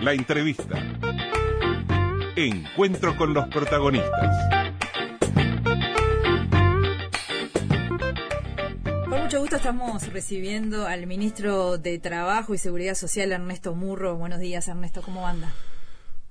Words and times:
La 0.00 0.12
entrevista. 0.12 0.76
Encuentro 2.34 3.16
con 3.16 3.32
los 3.32 3.46
protagonistas. 3.48 4.36
Con 9.08 9.22
mucho 9.22 9.40
gusto 9.40 9.56
estamos 9.56 10.12
recibiendo 10.12 10.86
al 10.86 11.06
ministro 11.06 11.78
de 11.78 11.98
Trabajo 12.00 12.54
y 12.54 12.58
Seguridad 12.58 12.94
Social, 12.96 13.30
Ernesto 13.30 13.74
Murro. 13.74 14.16
Buenos 14.16 14.40
días, 14.40 14.66
Ernesto, 14.66 15.02
¿cómo 15.02 15.28
anda? 15.28 15.52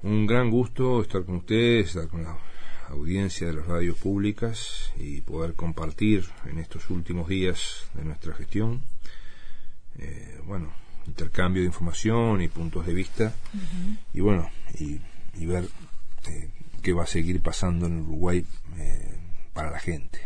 Un 0.03 0.27
gran 0.27 0.49
gusto 0.49 1.01
estar 1.01 1.23
con 1.23 1.35
ustedes, 1.37 1.87
estar 1.87 2.09
con 2.09 2.23
la 2.23 2.37
audiencia 2.89 3.47
de 3.47 3.53
las 3.53 3.67
radios 3.67 3.97
públicas 3.97 4.91
y 4.97 5.21
poder 5.21 5.53
compartir 5.53 6.25
en 6.45 6.59
estos 6.59 6.89
últimos 6.89 7.29
días 7.29 7.89
de 7.93 8.03
nuestra 8.03 8.33
gestión, 8.33 8.83
eh, 9.99 10.39
bueno, 10.45 10.71
intercambio 11.07 11.61
de 11.61 11.67
información 11.67 12.41
y 12.41 12.47
puntos 12.47 12.85
de 12.85 12.93
vista 12.93 13.33
y 14.13 14.19
bueno, 14.21 14.49
y, 14.79 14.99
ver 15.45 15.67
eh, 16.27 16.49
qué 16.81 16.93
va 16.93 17.03
a 17.03 17.07
seguir 17.07 17.41
pasando 17.41 17.87
en 17.87 18.01
Uruguay 18.01 18.45
eh, 18.77 19.17
para 19.53 19.71
la 19.71 19.79
gente. 19.79 20.19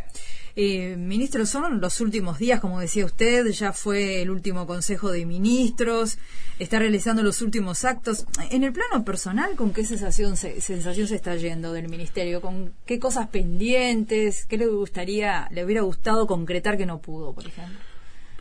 Eh, 0.58 0.96
ministro, 0.96 1.46
son 1.46 1.82
los 1.82 2.00
últimos 2.00 2.40
días, 2.40 2.62
como 2.62 2.80
decía 2.80 3.06
usted, 3.06 3.46
ya 3.48 3.74
fue 3.74 4.22
el 4.22 4.30
último 4.30 4.66
Consejo 4.66 5.12
de 5.12 5.26
Ministros, 5.26 6.18
está 6.60 6.80
realizando 6.80 7.24
los 7.24 7.42
últimos 7.42 7.84
actos. 7.84 8.26
En 8.52 8.64
el 8.64 8.72
plano 8.72 9.04
personal, 9.04 9.58
¿con 9.58 9.74
qué 9.74 9.84
sensación 9.86 10.38
se, 10.38 10.62
sensación 10.62 11.08
se 11.08 11.16
está 11.16 11.36
yendo 11.36 11.74
del 11.74 11.90
Ministerio? 11.90 12.40
¿Con 12.40 12.74
qué 12.86 13.00
cosas 13.00 13.28
pendientes? 13.28 14.46
¿Qué 14.46 14.58
le 14.58 14.68
gustaría, 14.68 15.50
le 15.52 15.66
hubiera 15.66 15.82
gustado 15.82 16.26
concretar 16.26 16.78
que 16.78 16.86
no 16.86 17.02
pudo, 17.02 17.34
por 17.34 17.46
ejemplo? 17.46 17.78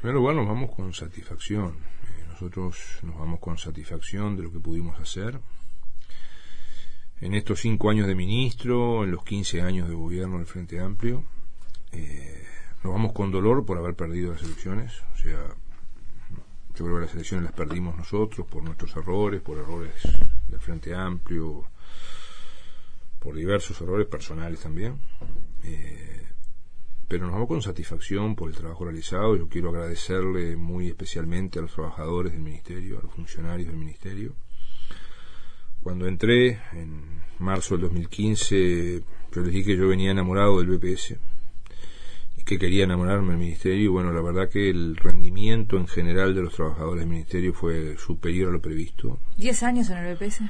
Primero, 0.04 0.20
bueno, 0.20 0.40
nos 0.40 0.48
vamos 0.48 0.70
con 0.76 0.92
satisfacción. 0.92 1.68
Eh, 1.70 2.26
nosotros 2.28 2.98
nos 3.04 3.18
vamos 3.18 3.40
con 3.40 3.56
satisfacción 3.56 4.36
de 4.36 4.42
lo 4.42 4.52
que 4.52 4.60
pudimos 4.60 5.00
hacer. 5.00 5.40
En 7.22 7.32
estos 7.32 7.60
cinco 7.60 7.88
años 7.88 8.06
de 8.06 8.14
ministro, 8.14 9.04
en 9.04 9.12
los 9.12 9.24
15 9.24 9.62
años 9.62 9.88
de 9.88 9.94
gobierno 9.94 10.36
del 10.36 10.46
Frente 10.46 10.78
Amplio, 10.78 11.24
eh, 11.92 12.44
nos 12.82 12.92
vamos 12.92 13.12
con 13.14 13.30
dolor 13.30 13.64
por 13.64 13.78
haber 13.78 13.94
perdido 13.94 14.34
las 14.34 14.42
elecciones. 14.42 14.92
O 15.14 15.16
sea, 15.16 15.40
yo 16.74 16.84
creo 16.84 16.96
que 16.96 17.06
las 17.06 17.14
elecciones 17.14 17.44
las 17.44 17.54
perdimos 17.54 17.96
nosotros 17.96 18.46
por 18.46 18.62
nuestros 18.62 18.94
errores, 18.96 19.40
por 19.40 19.56
errores 19.56 19.94
del 20.48 20.60
Frente 20.60 20.94
Amplio, 20.94 21.64
por 23.20 23.34
diversos 23.34 23.80
errores 23.80 24.06
personales 24.06 24.60
también. 24.60 25.00
Eh, 25.62 26.26
pero 27.08 27.24
nos 27.24 27.32
vamos 27.32 27.48
con 27.48 27.62
satisfacción 27.62 28.34
por 28.34 28.50
el 28.50 28.56
trabajo 28.56 28.84
realizado. 28.84 29.36
Yo 29.36 29.48
quiero 29.48 29.70
agradecerle 29.70 30.56
muy 30.56 30.88
especialmente 30.88 31.58
a 31.58 31.62
los 31.62 31.72
trabajadores 31.72 32.32
del 32.32 32.42
Ministerio, 32.42 32.98
a 32.98 33.02
los 33.02 33.12
funcionarios 33.12 33.68
del 33.68 33.76
Ministerio. 33.76 34.34
Cuando 35.82 36.06
entré 36.06 36.60
en 36.72 37.20
marzo 37.38 37.74
del 37.74 37.82
2015, 37.82 39.02
yo 39.32 39.40
les 39.42 39.52
dije 39.52 39.72
que 39.72 39.76
yo 39.76 39.88
venía 39.88 40.10
enamorado 40.10 40.60
del 40.60 40.78
BPS 40.78 41.18
que 42.44 42.58
quería 42.58 42.84
enamorarme 42.84 43.30
del 43.30 43.38
ministerio 43.38 43.84
y 43.84 43.88
bueno, 43.88 44.12
la 44.12 44.20
verdad 44.20 44.48
que 44.48 44.68
el 44.68 44.96
rendimiento 44.96 45.76
en 45.78 45.88
general 45.88 46.34
de 46.34 46.42
los 46.42 46.54
trabajadores 46.54 47.00
del 47.00 47.08
ministerio 47.08 47.54
fue 47.54 47.96
superior 47.96 48.50
a 48.50 48.52
lo 48.52 48.60
previsto. 48.60 49.18
¿Diez 49.38 49.62
años 49.62 49.88
en 49.90 49.98
el 49.98 50.14
BPS? 50.14 50.42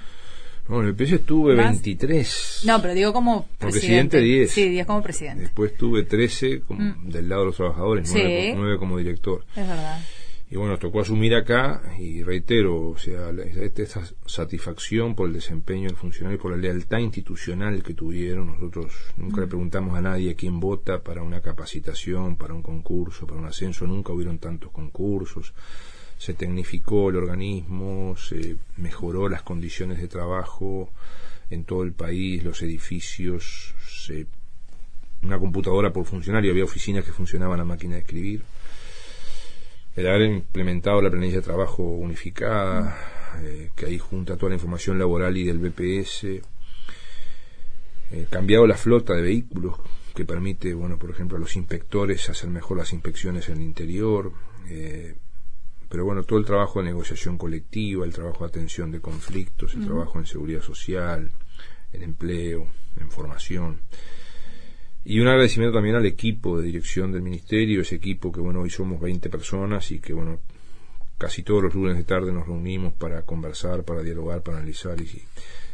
No, 0.68 0.80
en 0.80 0.86
el 0.86 0.92
BPS 0.94 1.12
estuve 1.12 1.54
23. 1.54 2.62
No, 2.66 2.80
pero 2.80 2.94
digo 2.94 3.12
como 3.12 3.46
presidente. 3.58 4.18
presidente 4.18 4.20
10. 4.20 4.50
Sí, 4.50 4.68
10 4.70 4.86
como 4.86 5.02
presidente. 5.02 5.42
Después 5.42 5.76
tuve 5.76 6.04
13 6.04 6.60
como 6.60 6.80
mm. 6.80 7.10
del 7.10 7.28
lado 7.28 7.42
de 7.42 7.46
los 7.48 7.56
trabajadores, 7.56 8.10
9 8.12 8.78
como 8.78 8.96
director. 8.96 9.44
Es 9.54 9.68
verdad. 9.68 10.00
Y 10.50 10.56
bueno, 10.56 10.72
nos 10.72 10.80
tocó 10.80 11.00
asumir 11.00 11.34
acá 11.34 11.82
y 11.98 12.22
reitero, 12.22 12.90
o 12.90 12.96
sea, 12.96 13.30
esta 13.56 14.02
satisfacción 14.24 15.14
por 15.14 15.26
el 15.28 15.34
desempeño 15.34 15.88
del 15.88 15.96
funcionario, 15.96 16.38
por 16.38 16.52
la 16.52 16.58
lealtad 16.58 16.98
institucional 16.98 17.82
que 17.82 17.94
tuvieron. 17.94 18.46
Nosotros 18.48 18.92
nunca 19.16 19.40
le 19.40 19.46
mm. 19.46 19.50
preguntamos 19.50 19.98
a 19.98 20.00
nadie 20.00 20.36
quién 20.36 20.60
vota 20.60 21.02
para 21.02 21.22
una 21.22 21.40
capacitación, 21.40 22.36
para 22.36 22.54
un 22.54 22.62
concurso, 22.62 23.26
para 23.26 23.40
un 23.40 23.46
ascenso. 23.46 23.86
Nunca 23.86 24.12
hubieron 24.12 24.38
tantos 24.38 24.70
concursos. 24.70 25.52
Se 26.18 26.34
tecnificó 26.34 27.10
el 27.10 27.16
organismo, 27.16 28.16
se 28.16 28.56
mejoró 28.76 29.28
las 29.28 29.42
condiciones 29.42 30.00
de 30.00 30.08
trabajo 30.08 30.90
en 31.50 31.64
todo 31.64 31.82
el 31.82 31.92
país, 31.92 32.42
los 32.42 32.62
edificios, 32.62 33.74
se, 33.86 34.26
una 35.22 35.38
computadora 35.38 35.92
por 35.92 36.04
funcionario, 36.04 36.50
había 36.50 36.64
oficinas 36.64 37.04
que 37.04 37.12
funcionaban 37.12 37.60
a 37.60 37.64
máquina 37.64 37.94
de 37.94 38.00
escribir. 38.00 38.42
El 39.96 40.08
haber 40.08 40.22
implementado 40.22 41.00
la 41.00 41.10
planilla 41.10 41.36
de 41.36 41.42
trabajo 41.42 41.82
unificada, 41.82 42.96
eh, 43.42 43.70
que 43.76 43.86
ahí 43.86 43.98
junta 43.98 44.36
toda 44.36 44.50
la 44.50 44.56
información 44.56 44.98
laboral 44.98 45.36
y 45.36 45.44
del 45.44 45.58
BPS, 45.58 46.42
eh, 48.10 48.26
cambiado 48.30 48.66
la 48.66 48.76
flota 48.76 49.14
de 49.14 49.22
vehículos 49.22 49.76
que 50.14 50.24
permite, 50.24 50.74
bueno, 50.74 50.98
por 50.98 51.10
ejemplo, 51.10 51.36
a 51.36 51.40
los 51.40 51.56
inspectores 51.56 52.28
hacer 52.30 52.50
mejor 52.50 52.78
las 52.78 52.92
inspecciones 52.92 53.48
en 53.48 53.56
el 53.56 53.62
interior, 53.62 54.32
eh, 54.68 55.14
pero 55.94 56.06
bueno, 56.06 56.24
todo 56.24 56.40
el 56.40 56.44
trabajo 56.44 56.80
de 56.80 56.86
negociación 56.86 57.38
colectiva, 57.38 58.04
el 58.04 58.12
trabajo 58.12 58.42
de 58.42 58.48
atención 58.48 58.90
de 58.90 59.00
conflictos, 59.00 59.74
el 59.74 59.86
trabajo 59.86 60.18
en 60.18 60.26
seguridad 60.26 60.60
social, 60.60 61.30
en 61.92 62.02
empleo, 62.02 62.66
en 63.00 63.12
formación. 63.12 63.78
Y 65.04 65.20
un 65.20 65.28
agradecimiento 65.28 65.76
también 65.76 65.94
al 65.94 66.04
equipo 66.04 66.58
de 66.58 66.66
dirección 66.66 67.12
del 67.12 67.22
ministerio, 67.22 67.82
ese 67.82 67.94
equipo 67.94 68.32
que 68.32 68.40
bueno, 68.40 68.62
hoy 68.62 68.70
somos 68.70 69.00
20 69.00 69.30
personas 69.30 69.88
y 69.92 70.00
que 70.00 70.12
bueno, 70.14 70.40
casi 71.16 71.44
todos 71.44 71.62
los 71.62 71.74
lunes 71.76 71.96
de 71.96 72.02
tarde 72.02 72.32
nos 72.32 72.48
reunimos 72.48 72.92
para 72.94 73.22
conversar, 73.22 73.84
para 73.84 74.02
dialogar, 74.02 74.42
para 74.42 74.56
analizar. 74.56 75.00
Y 75.00 75.22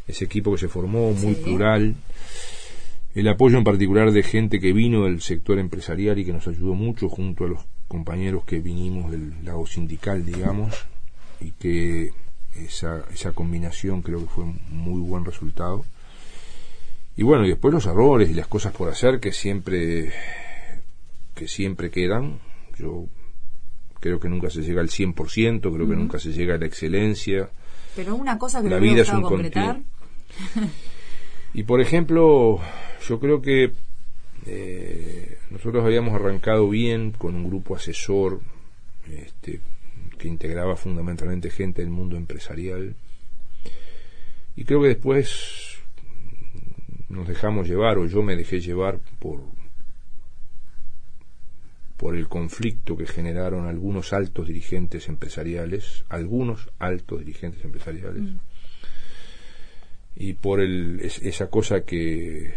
ese 0.06 0.26
equipo 0.26 0.52
que 0.52 0.58
se 0.58 0.69
formó, 0.69 1.14
muy 1.14 1.34
plural. 1.37 1.94
El 3.14 3.26
apoyo 3.26 3.56
en 3.56 3.64
particular 3.64 4.12
de 4.12 4.22
gente 4.22 4.60
que 4.60 4.75
vino 4.75 5.04
del 5.04 5.22
sector 5.22 5.58
empresarial 5.58 6.19
y 6.19 6.26
que 6.26 6.34
nos 6.34 6.47
ayudó 6.47 6.75
mucho 6.75 7.08
junto 7.08 7.47
a 7.47 7.48
los 7.48 7.64
compañeros 7.91 8.45
que 8.45 8.61
vinimos 8.61 9.11
del 9.11 9.45
lado 9.45 9.67
sindical, 9.67 10.25
digamos, 10.25 10.87
y 11.41 11.51
que 11.51 12.12
esa, 12.55 13.05
esa 13.12 13.33
combinación 13.33 14.01
creo 14.01 14.21
que 14.21 14.31
fue 14.31 14.45
un 14.45 14.61
muy 14.71 15.01
buen 15.01 15.25
resultado. 15.25 15.84
Y 17.17 17.25
bueno, 17.25 17.45
y 17.45 17.49
después 17.49 17.75
los 17.75 17.87
errores 17.87 18.31
y 18.31 18.34
las 18.34 18.47
cosas 18.47 18.73
por 18.73 18.89
hacer 18.89 19.19
que 19.19 19.33
siempre 19.33 20.12
que 21.34 21.49
siempre 21.49 21.91
quedan. 21.91 22.39
Yo 22.79 23.06
creo 23.99 24.21
que 24.21 24.29
nunca 24.29 24.50
se 24.50 24.62
llega 24.62 24.83
al 24.83 24.89
100%, 24.89 25.61
creo 25.61 25.89
que 25.89 25.97
nunca 25.97 26.21
se 26.21 26.33
llega 26.33 26.55
a 26.55 26.59
la 26.59 26.67
excelencia. 26.67 27.50
Pero 27.97 28.15
una 28.15 28.39
cosa 28.39 28.62
que 28.62 28.69
la 28.69 28.79
vida 28.79 29.03
es 29.03 29.09
un 29.09 29.23
concretar. 29.23 29.81
y 31.55 31.65
por 31.65 31.81
ejemplo, 31.81 32.61
yo 33.09 33.19
creo 33.19 33.43
que 33.43 33.73
eh, 34.47 35.39
nosotros 35.51 35.84
habíamos 35.84 36.15
arrancado 36.15 36.69
bien 36.69 37.12
con 37.12 37.34
un 37.34 37.49
grupo 37.49 37.77
asesor 37.77 38.41
este, 39.09 39.61
que 40.19 40.28
integraba 40.28 40.77
fundamentalmente 40.77 41.51
gente 41.51 41.83
del 41.83 41.91
mundo 41.91 42.17
empresarial. 42.17 42.95
Y 44.56 44.65
creo 44.65 44.83
que 44.83 44.89
después 44.89 45.79
nos 47.09 47.27
dejamos 47.27 47.69
llevar 47.69 47.99
o 47.99 48.06
yo 48.06 48.23
me 48.23 48.37
dejé 48.37 48.61
llevar 48.61 48.99
por 49.19 49.41
por 52.00 52.17
el 52.17 52.29
conflicto 52.29 52.97
que 52.97 53.06
generaron 53.06 53.67
algunos 53.67 54.15
altos 54.15 54.47
dirigentes 54.47 55.06
empresariales, 55.11 56.06
algunos 56.09 56.71
altos 56.79 57.19
dirigentes 57.21 57.62
empresariales, 57.62 58.23
mm. 58.23 58.37
y 60.17 60.33
por 60.33 60.62
el, 60.62 60.99
esa 61.03 61.50
cosa 61.50 61.83
que, 61.83 62.55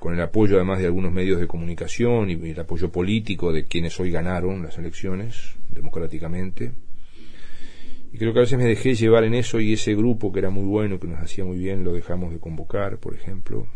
con 0.00 0.14
el 0.14 0.20
apoyo 0.20 0.56
además 0.56 0.80
de 0.80 0.86
algunos 0.86 1.12
medios 1.12 1.38
de 1.38 1.46
comunicación 1.46 2.30
y 2.30 2.50
el 2.50 2.58
apoyo 2.58 2.90
político 2.90 3.52
de 3.52 3.64
quienes 3.64 4.00
hoy 4.00 4.10
ganaron 4.10 4.62
las 4.62 4.78
elecciones 4.78 5.54
democráticamente, 5.68 6.72
y 8.12 8.18
creo 8.18 8.32
que 8.32 8.40
a 8.40 8.42
veces 8.42 8.58
me 8.58 8.64
dejé 8.64 8.94
llevar 8.94 9.24
en 9.24 9.34
eso 9.34 9.60
y 9.60 9.74
ese 9.74 9.94
grupo 9.94 10.32
que 10.32 10.40
era 10.40 10.50
muy 10.50 10.64
bueno, 10.64 10.98
que 10.98 11.06
nos 11.06 11.20
hacía 11.20 11.44
muy 11.44 11.58
bien, 11.58 11.84
lo 11.84 11.92
dejamos 11.92 12.32
de 12.32 12.40
convocar, 12.40 12.98
por 12.98 13.14
ejemplo. 13.14 13.68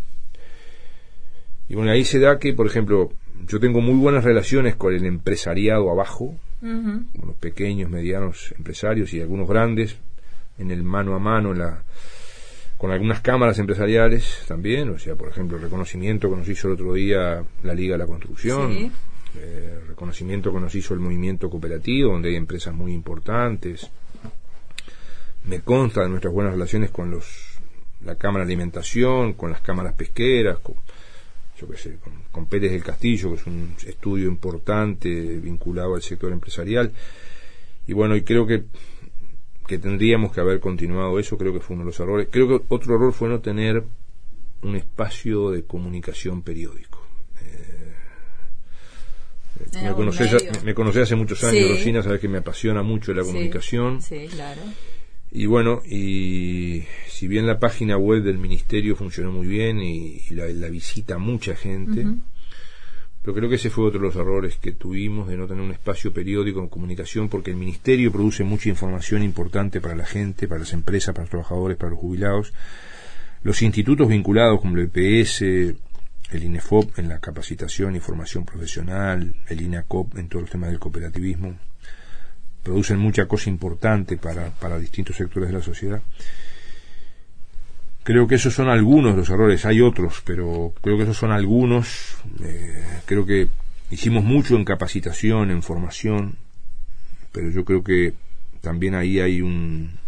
Y 1.69 1.77
bueno, 1.77 1.93
ahí 1.93 2.05
se 2.05 2.19
da 2.19 2.39
que, 2.39 2.53
por 2.53 2.67
ejemplo, 2.67 3.13
yo 3.47 3.61
tengo 3.61 3.81
muy 3.81 3.95
buenas 3.95 4.25
relaciones 4.25 4.75
con 4.75 4.93
el 4.93 5.07
empresariado 5.07 5.89
abajo, 5.91 6.35
con 6.61 7.27
los 7.27 7.37
pequeños, 7.37 7.91
medianos 7.91 8.55
empresarios 8.57 9.13
y 9.13 9.21
algunos 9.21 9.49
grandes, 9.49 9.99
en 10.59 10.71
el 10.71 10.83
mano 10.83 11.15
a 11.15 11.19
mano, 11.19 11.53
en 11.53 11.59
la, 11.59 11.85
con 12.85 12.93
algunas 12.93 13.23
cámaras 13.23 13.59
empresariales 13.59 14.45
también, 14.47 14.91
o 14.91 14.99
sea, 14.99 15.15
por 15.15 15.31
ejemplo, 15.31 15.57
el 15.57 15.63
reconocimiento 15.63 16.29
que 16.29 16.37
nos 16.37 16.47
hizo 16.47 16.69
el 16.69 16.75
otro 16.75 16.93
día 16.93 17.43
la 17.63 17.73
Liga 17.73 17.95
de 17.95 17.99
la 17.99 18.07
Construcción, 18.07 18.93
eh, 19.37 19.81
reconocimiento 19.89 20.53
que 20.53 20.61
nos 20.61 20.75
hizo 20.75 20.93
el 20.93 21.01
movimiento 21.01 21.49
cooperativo, 21.49 22.13
donde 22.13 22.29
hay 22.29 22.37
empresas 22.37 22.75
muy 22.75 22.93
importantes, 22.93 23.91
me 25.47 25.61
consta 25.61 26.03
de 26.03 26.11
nuestras 26.11 26.35
buenas 26.35 26.53
relaciones 26.53 26.91
con 26.91 27.11
los 27.11 27.25
la 28.05 28.17
Cámara 28.17 28.45
de 28.45 28.53
Alimentación, 28.53 29.33
con 29.33 29.51
las 29.51 29.63
cámaras 29.63 29.95
pesqueras. 29.95 30.59
yo 31.59 31.67
qué 31.67 31.79
sé, 31.79 31.97
con, 32.33 32.45
Pérez 32.45 32.71
del 32.71 32.85
Castillo, 32.85 33.31
que 33.31 33.37
es 33.37 33.47
un 33.47 33.77
estudio 33.87 34.29
importante 34.29 35.09
vinculado 35.39 35.95
al 35.95 36.03
sector 36.03 36.31
empresarial. 36.33 36.93
Y 37.87 37.95
bueno, 37.95 38.15
y 38.15 38.21
creo 38.25 38.47
que, 38.47 38.65
que 39.67 39.79
tendríamos 39.79 40.33
que 40.33 40.41
haber 40.41 40.61
continuado 40.61 41.19
eso, 41.19 41.39
creo 41.39 41.53
que 41.53 41.61
fue 41.61 41.75
uno 41.75 41.85
de 41.85 41.91
los 41.91 42.01
errores. 42.01 42.29
Creo 42.31 42.49
que 42.49 42.65
otro 42.69 42.95
error 42.97 43.13
fue 43.13 43.29
no 43.29 43.41
tener 43.41 43.85
un 44.63 44.77
espacio 44.77 45.51
de 45.51 45.65
comunicación 45.65 46.43
periódico. 46.43 47.03
Eh, 47.41 47.95
me, 49.83 50.75
conocí, 50.75 50.99
hace 50.99 51.17
muchos 51.17 51.43
años, 51.45 51.71
Rosina, 51.71 52.03
sabes 52.03 52.21
que 52.21 52.29
me 52.29 52.39
apasiona 52.39 52.83
mucho 52.83 53.15
la 53.15 53.23
comunicación. 53.23 54.03
Sí, 54.03 54.27
claro. 54.31 54.61
Y 55.31 55.47
bueno, 55.47 55.83
y 55.85 56.85
si 57.09 57.27
bien 57.27 57.47
la 57.47 57.59
página 57.59 57.97
web 57.97 58.23
del 58.23 58.39
ministerio 58.39 58.95
funcionó 58.95 59.33
muy 59.33 59.47
bien 59.49 59.81
y, 59.81 60.21
la, 60.31 60.69
visita 60.69 61.19
mucha 61.19 61.57
gente, 61.57 62.07
pero 63.25 63.35
creo 63.37 63.49
que 63.49 63.55
ese 63.55 63.71
fue 63.71 63.87
otro 63.87 64.01
de 64.01 64.07
los 64.07 64.17
errores 64.17 64.59
que 64.59 64.73
tuvimos 64.73 65.27
de 65.29 65.39
no 65.39 65.47
tener 65.47 65.63
un 65.63 65.71
espacio 65.71 66.13
periódico 66.13 66.61
en 66.61 66.69
comunicación, 66.69 67.31
porque 67.31 67.51
el 67.51 67.57
ministerio 67.57 68.13
produce 68.13 68.45
mucha 68.45 68.69
información 68.69 69.23
importante 69.23 69.81
para 69.81 69.95
la 69.95 70.05
gente, 70.05 70.47
para 70.47 70.61
las 70.61 70.75
empresas, 70.75 71.15
para 71.15 71.23
los 71.23 71.31
trabajadores, 71.31 71.79
para 71.79 71.93
los 71.93 72.01
jubilados. 72.01 72.53
Los 73.43 73.63
institutos 73.63 74.09
vinculados 74.09 74.61
como 74.61 74.77
el 74.77 74.91
EPS, 74.93 75.41
el 75.41 76.45
INEFOP 76.45 76.99
en 76.99 77.09
la 77.09 77.19
capacitación 77.19 77.97
y 77.97 78.01
formación 78.01 78.45
profesional, 78.45 79.35
el 79.49 79.61
INACOP 79.63 80.19
en 80.19 80.29
todos 80.29 80.43
los 80.43 80.51
temas 80.51 80.69
del 80.69 80.79
cooperativismo, 80.79 81.57
producen 82.63 82.99
mucha 82.99 83.27
cosa 83.27 83.49
importante 83.49 84.19
para, 84.19 84.51
para 84.51 84.79
distintos 84.79 85.17
sectores 85.17 85.49
de 85.49 85.55
la 85.55 85.63
sociedad. 85.63 86.03
Creo 88.05 88.29
que 88.29 88.35
esos 88.35 88.53
son 88.53 88.69
algunos 88.69 89.13
de 89.13 89.19
los 89.21 89.31
errores, 89.31 89.65
hay 89.65 89.81
otros, 89.81 90.23
pero 90.27 90.75
creo 90.83 90.99
que 90.99 91.05
esos 91.05 91.17
son 91.17 91.33
algunos. 91.33 92.19
Eh, 92.43 92.85
creo 93.07 93.25
que 93.25 93.49
hicimos 93.91 94.23
mucho 94.23 94.57
en 94.57 94.67
capacitación, 94.67 95.51
en 95.51 95.63
formación, 95.63 96.37
pero 97.33 97.49
yo 97.51 97.65
creo 97.65 97.83
que 97.83 98.13
también 98.61 98.95
ahí 98.95 99.21
hay 99.21 99.41
un, 99.41 99.99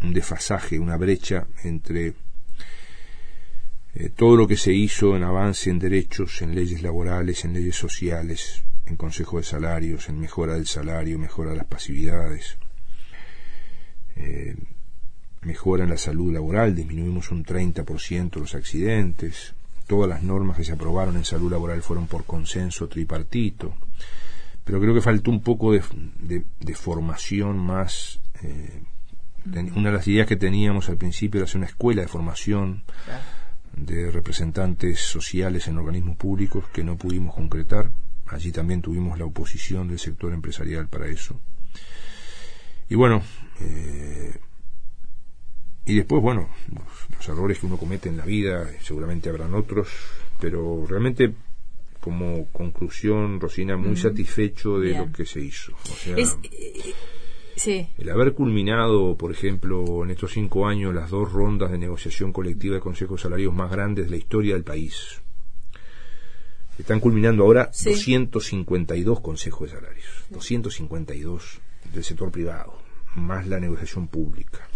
un 0.00 0.12
desfasaje, 0.14 0.78
una 0.78 0.96
brecha 0.96 1.48
entre 1.64 2.14
eh, 3.96 4.10
todo 4.14 4.36
lo 4.36 4.46
que 4.46 4.56
se 4.56 4.72
hizo 4.72 5.16
en 5.16 5.24
avance 5.24 5.70
en 5.70 5.80
derechos, 5.80 6.40
en 6.40 6.54
leyes 6.54 6.82
laborales, 6.82 7.44
en 7.44 7.52
leyes 7.52 7.74
sociales, 7.74 8.62
en 8.86 8.94
consejo 8.94 9.38
de 9.38 9.44
salarios, 9.44 10.08
en 10.08 10.20
mejora 10.20 10.54
del 10.54 10.68
salario, 10.68 11.18
mejora 11.18 11.50
de 11.50 11.56
las 11.56 11.66
pasividades, 11.66 12.58
eh, 14.14 14.54
mejora 15.44 15.84
en 15.84 15.90
la 15.90 15.96
salud 15.96 16.32
laboral, 16.32 16.74
disminuimos 16.74 17.30
un 17.30 17.44
30% 17.44 18.36
los 18.36 18.54
accidentes, 18.54 19.54
todas 19.86 20.08
las 20.08 20.22
normas 20.22 20.56
que 20.56 20.64
se 20.64 20.72
aprobaron 20.72 21.16
en 21.16 21.24
salud 21.24 21.50
laboral 21.50 21.82
fueron 21.82 22.06
por 22.06 22.24
consenso 22.24 22.88
tripartito, 22.88 23.74
pero 24.64 24.80
creo 24.80 24.94
que 24.94 25.00
faltó 25.00 25.30
un 25.30 25.42
poco 25.42 25.72
de, 25.72 25.82
formación 26.74 27.58
más. 27.58 28.18
Eh, 28.42 28.82
una 29.76 29.90
de 29.90 29.96
las 29.96 30.08
ideas 30.08 30.26
que 30.26 30.36
teníamos 30.36 30.88
al 30.88 30.96
principio 30.96 31.38
era 31.38 31.44
hacer 31.44 31.58
una 31.58 31.66
escuela 31.66 32.00
de 32.00 32.08
formación 32.08 32.82
de 33.76 34.10
representantes 34.10 35.00
sociales 35.00 35.68
en 35.68 35.76
organismos 35.76 36.16
públicos 36.16 36.64
que 36.72 36.82
no 36.82 36.96
pudimos 36.96 37.34
concretar. 37.34 37.90
Allí 38.26 38.52
también 38.52 38.80
tuvimos 38.80 39.18
la 39.18 39.26
oposición 39.26 39.88
del 39.88 39.98
sector 39.98 40.32
empresarial 40.32 40.88
para 40.88 41.08
eso. 41.08 41.38
Y 42.88 42.94
bueno, 42.94 43.22
eh, 43.60 44.38
y 45.86 45.96
después, 45.96 46.22
bueno, 46.22 46.48
los, 46.72 47.28
errores 47.28 47.58
que 47.58 47.66
uno 47.66 47.76
comete 47.76 48.08
en 48.08 48.16
la 48.16 48.24
vida, 48.24 48.70
seguramente 48.80 49.28
habrán 49.28 49.54
otros, 49.54 49.88
pero 50.40 50.86
realmente 50.86 51.34
como 52.00 52.46
conclusión, 52.52 53.40
Rosina, 53.40 53.76
muy 53.76 53.96
satisfecho 53.96 54.78
de 54.78 54.96
lo 54.96 55.10
que 55.10 55.24
se 55.24 55.40
hizo. 55.40 55.72
O 55.72 55.96
sea, 55.96 56.16
eh, 57.66 57.88
el 57.96 58.10
haber 58.10 58.34
culminado, 58.34 59.16
por 59.16 59.32
ejemplo, 59.32 60.04
en 60.04 60.10
estos 60.10 60.32
cinco 60.32 60.66
años 60.66 60.94
las 60.94 61.10
dos 61.10 61.32
rondas 61.32 61.70
de 61.70 61.78
negociación 61.78 62.32
colectiva 62.32 62.74
de 62.74 62.80
consejos 62.80 63.22
salarios 63.22 63.54
más 63.54 63.70
grandes 63.70 64.06
de 64.06 64.10
la 64.10 64.16
historia 64.16 64.54
del 64.54 64.64
país. 64.64 65.20
Están 66.78 67.00
culminando 67.00 67.44
ahora 67.44 67.70
252 67.72 69.20
consejos 69.20 69.70
de 69.70 69.76
salarios, 69.76 70.24
252 70.30 71.60
del 71.92 72.04
sector 72.04 72.30
privado, 72.32 72.76
más 73.14 73.46
la 73.46 73.60
negociación 73.60 74.08
pública. 74.08 74.68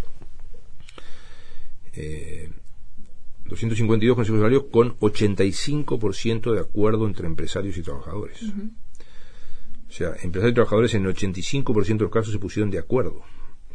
252 3.45 4.13
eh, 4.13 4.17
consejos 4.17 4.39
de 4.39 4.45
salarios 4.45 4.65
con 4.71 4.97
85% 4.99 6.53
de 6.53 6.61
acuerdo 6.61 7.07
entre 7.07 7.27
empresarios 7.27 7.77
y 7.77 7.83
trabajadores. 7.83 8.43
O 8.43 9.93
sea, 9.93 10.09
empresarios 10.23 10.53
y 10.53 10.55
trabajadores 10.55 10.95
en 10.95 11.07
el 11.07 11.15
85% 11.15 11.97
de 11.97 12.05
los 12.05 12.13
casos 12.13 12.33
se 12.33 12.39
pusieron 12.39 12.71
de 12.71 12.79
acuerdo. 12.79 13.23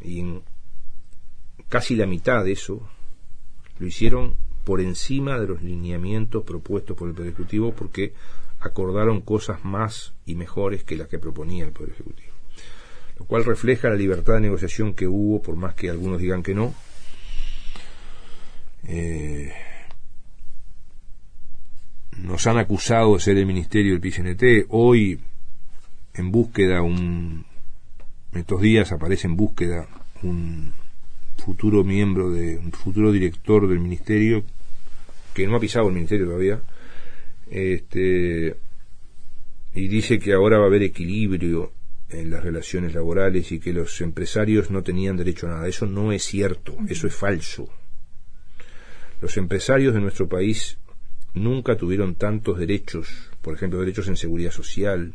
Y 0.02 0.20
en 0.20 0.44
casi 1.70 1.96
la 1.96 2.06
mitad 2.06 2.44
de 2.44 2.52
eso 2.52 2.88
lo 3.80 3.88
hicieron 3.88 4.36
por 4.64 4.80
encima 4.80 5.40
de 5.40 5.48
los 5.48 5.64
lineamientos 5.64 6.44
propuestos 6.44 6.96
por 6.96 7.10
el 7.10 7.16
Poder 7.16 7.30
Ejecutivo 7.30 7.74
porque 7.74 8.14
acordaron 8.60 9.22
cosas 9.22 9.66
más 9.66 10.14
y 10.26 10.36
mejores 10.36 10.84
que 10.84 10.96
las 10.96 11.08
que 11.08 11.20
proponía 11.20 11.66
el 11.66 11.72
Poder 11.72 11.92
Ejecutivo. 11.92 12.32
Lo 13.18 13.26
cual 13.26 13.44
refleja 13.44 13.90
la 13.90 13.96
libertad 13.96 14.36
de 14.36 14.42
negociación 14.42 14.94
que 14.94 15.08
hubo, 15.08 15.42
por 15.42 15.56
más 15.56 15.76
que 15.76 15.90
algunos 15.90 16.20
digan 16.20 16.44
que 16.44 16.56
no. 16.56 16.74
Eh, 18.88 19.52
nos 22.18 22.46
han 22.48 22.58
acusado 22.58 23.16
de 23.16 23.20
ser 23.20 23.38
el 23.38 23.46
ministerio 23.46 23.98
del 23.98 24.02
PCNT. 24.02 24.68
Hoy 24.70 25.20
en 26.14 26.32
búsqueda 26.32 26.82
un 26.82 27.46
estos 28.34 28.62
días 28.62 28.92
aparece 28.92 29.28
en 29.28 29.36
búsqueda 29.36 29.88
un 30.24 30.74
futuro 31.38 31.84
miembro 31.84 32.32
de 32.32 32.58
un 32.58 32.72
futuro 32.72 33.12
director 33.12 33.68
del 33.68 33.80
ministerio 33.80 34.44
que 35.34 35.46
no 35.46 35.56
ha 35.56 35.60
pisado 35.60 35.88
el 35.88 35.94
ministerio 35.94 36.26
todavía 36.26 36.62
este 37.50 38.56
y 39.76 39.88
dice 39.88 40.20
que 40.20 40.34
ahora 40.34 40.58
va 40.58 40.66
a 40.66 40.68
haber 40.68 40.84
equilibrio 40.84 41.72
en 42.10 42.30
las 42.30 42.44
relaciones 42.44 42.94
laborales 42.94 43.52
y 43.52 43.60
que 43.60 43.74
los 43.74 44.00
empresarios 44.02 44.70
no 44.70 44.84
tenían 44.84 45.18
derecho 45.18 45.48
a 45.48 45.52
nada. 45.52 45.68
Eso 45.68 45.88
no 45.88 46.12
es 46.12 46.24
cierto, 46.24 46.78
eso 46.88 47.08
es 47.08 47.16
falso. 47.16 47.70
Los 49.24 49.38
empresarios 49.38 49.94
de 49.94 50.02
nuestro 50.02 50.28
país 50.28 50.78
nunca 51.34 51.78
tuvieron 51.78 52.16
tantos 52.16 52.60
derechos, 52.60 53.08
por 53.42 53.56
ejemplo, 53.56 53.80
derechos 53.80 54.10
en 54.10 54.18
seguridad 54.18 54.52
social, 54.52 55.14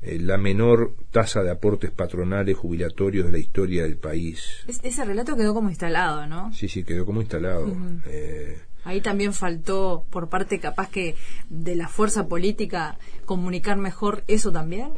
eh, 0.00 0.18
la 0.18 0.38
menor 0.38 0.94
tasa 1.10 1.42
de 1.42 1.50
aportes 1.50 1.90
patronales 1.90 2.56
jubilatorios 2.56 3.26
de 3.26 3.32
la 3.32 3.36
historia 3.36 3.82
del 3.82 3.98
país. 3.98 4.64
ese 4.66 5.04
relato 5.04 5.36
quedó 5.36 5.52
como 5.52 5.68
instalado, 5.68 6.26
¿no? 6.26 6.50
Sí, 6.54 6.66
sí, 6.66 6.82
quedó 6.82 7.04
como 7.04 7.20
instalado. 7.20 7.70
Eh, 8.06 8.58
Ahí 8.84 9.02
también 9.02 9.34
faltó, 9.34 10.06
por 10.08 10.30
parte 10.30 10.58
capaz 10.58 10.88
que 10.88 11.14
de 11.50 11.76
la 11.76 11.88
fuerza 11.88 12.26
política, 12.26 12.96
comunicar 13.26 13.76
mejor 13.76 14.24
eso 14.28 14.50
también. 14.50 14.92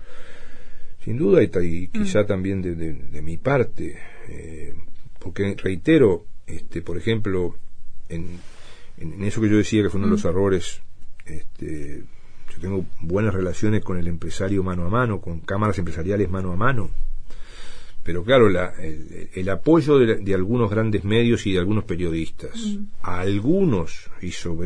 Sin 1.04 1.18
duda, 1.18 1.42
y, 1.42 1.88
quizá 1.88 2.22
mm. 2.22 2.26
también 2.26 2.62
de, 2.62 3.20
mi 3.20 3.36
parte, 3.36 3.98
eh, 4.28 4.76
porque 5.18 5.56
reitero, 5.60 6.26
este, 6.46 6.82
por 6.82 6.96
ejemplo, 6.96 7.56
en, 8.10 8.38
en, 8.98 9.24
eso 9.24 9.40
que 9.40 9.48
yo 9.48 9.56
decía 9.56 9.82
que 9.82 9.90
fue 9.90 9.98
uno 9.98 10.08
de 10.08 10.12
los 10.12 10.24
mm. 10.24 10.28
errores 10.28 10.82
este, 11.24 12.04
yo 12.52 12.60
tengo 12.60 12.86
buenas 13.00 13.34
relaciones 13.34 13.82
con 13.82 13.98
el 13.98 14.08
empresario 14.08 14.62
mano 14.62 14.86
a 14.86 14.90
mano, 14.90 15.20
con 15.20 15.40
cámaras 15.40 15.78
empresariales 15.78 16.28
mano 16.30 16.52
a 16.52 16.56
mano. 16.56 16.90
Pero 18.02 18.24
claro, 18.24 18.48
el, 18.48 19.48
apoyo 19.50 19.98
de, 19.98 20.34
algunos 20.34 20.70
grandes 20.70 21.04
medios 21.04 21.46
y 21.46 21.52
de 21.52 21.58
algunos 21.58 21.84
periodistas, 21.84 22.78
a 23.02 23.20
algunos, 23.20 24.10
hizo 24.22 24.58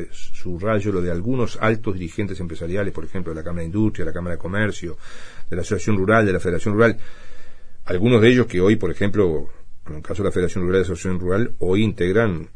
rayo 0.60 0.92
lo 0.92 1.02
de 1.02 1.10
algunos 1.10 1.58
altos 1.60 1.94
dirigentes 1.94 2.38
empresariales, 2.38 2.94
por 2.94 3.04
ejemplo, 3.04 3.32
de 3.32 3.40
la 3.40 3.44
Cámara 3.44 3.62
de 3.62 3.66
Industria, 3.66 4.04
de 4.04 4.10
la 4.10 4.14
Cámara 4.14 4.36
de 4.36 4.38
Comercio, 4.38 4.96
de 5.50 5.56
la 5.56 5.62
Asociación 5.62 5.96
Rural, 5.96 6.24
de 6.24 6.32
la 6.32 6.40
Federación 6.40 6.74
Rural, 6.74 6.96
algunos 7.86 8.22
de 8.22 8.28
ellos 8.28 8.46
que 8.46 8.60
hoy, 8.60 8.76
por 8.76 8.92
ejemplo, 8.92 9.48
en 9.88 9.96
el 9.96 10.02
caso 10.02 10.22
de 10.22 10.28
la 10.28 10.32
Federación 10.32 10.64
Rural 10.64 10.76
y 10.76 10.78
la 10.78 10.84
Asociación 10.92 11.18
Rural, 11.18 11.54
hoy 11.58 11.82
integran 11.82 12.48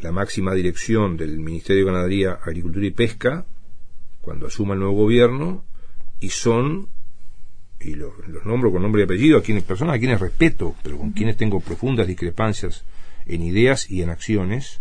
la 0.00 0.12
máxima 0.12 0.54
dirección 0.54 1.16
del 1.16 1.38
Ministerio 1.38 1.84
de 1.84 1.92
Ganadería, 1.92 2.38
Agricultura 2.44 2.86
y 2.86 2.90
Pesca, 2.90 3.44
cuando 4.20 4.46
asuma 4.46 4.74
el 4.74 4.80
nuevo 4.80 4.94
gobierno 4.94 5.64
y 6.20 6.30
son 6.30 6.88
y 7.80 7.94
los, 7.94 8.12
nombro 8.46 8.72
con 8.72 8.82
nombre 8.82 9.02
y 9.02 9.04
apellido 9.04 9.36
a 9.36 9.42
quienes 9.42 9.64
personas 9.64 9.96
a 9.96 9.98
quienes 9.98 10.18
respeto 10.18 10.74
pero 10.82 10.96
con 10.96 11.10
quienes 11.10 11.36
tengo 11.36 11.60
profundas 11.60 12.06
discrepancias 12.06 12.84
en 13.26 13.42
ideas 13.42 13.90
y 13.90 14.00
en 14.00 14.08
acciones 14.08 14.80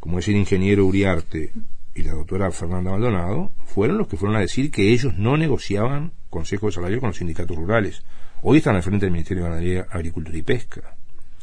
como 0.00 0.18
es 0.18 0.28
el 0.28 0.36
ingeniero 0.36 0.84
Uriarte 0.84 1.52
y 1.94 2.02
la 2.02 2.12
doctora 2.12 2.50
Fernanda 2.50 2.90
Maldonado 2.90 3.52
fueron 3.64 3.96
los 3.96 4.08
que 4.08 4.16
fueron 4.16 4.36
a 4.36 4.40
decir 4.40 4.70
que 4.70 4.92
ellos 4.92 5.14
no 5.16 5.36
negociaban 5.36 6.12
consejos 6.28 6.74
de 6.74 6.76
salario 6.76 7.00
con 7.00 7.08
los 7.08 7.16
sindicatos 7.16 7.56
rurales. 7.56 8.02
Hoy 8.42 8.58
están 8.58 8.76
al 8.76 8.82
frente 8.82 9.06
del 9.06 9.12
Ministerio 9.12 9.42
de 9.42 9.50
Ganadería 9.50 9.86
Agricultura 9.90 10.36
y 10.36 10.42
Pesca 10.42 10.96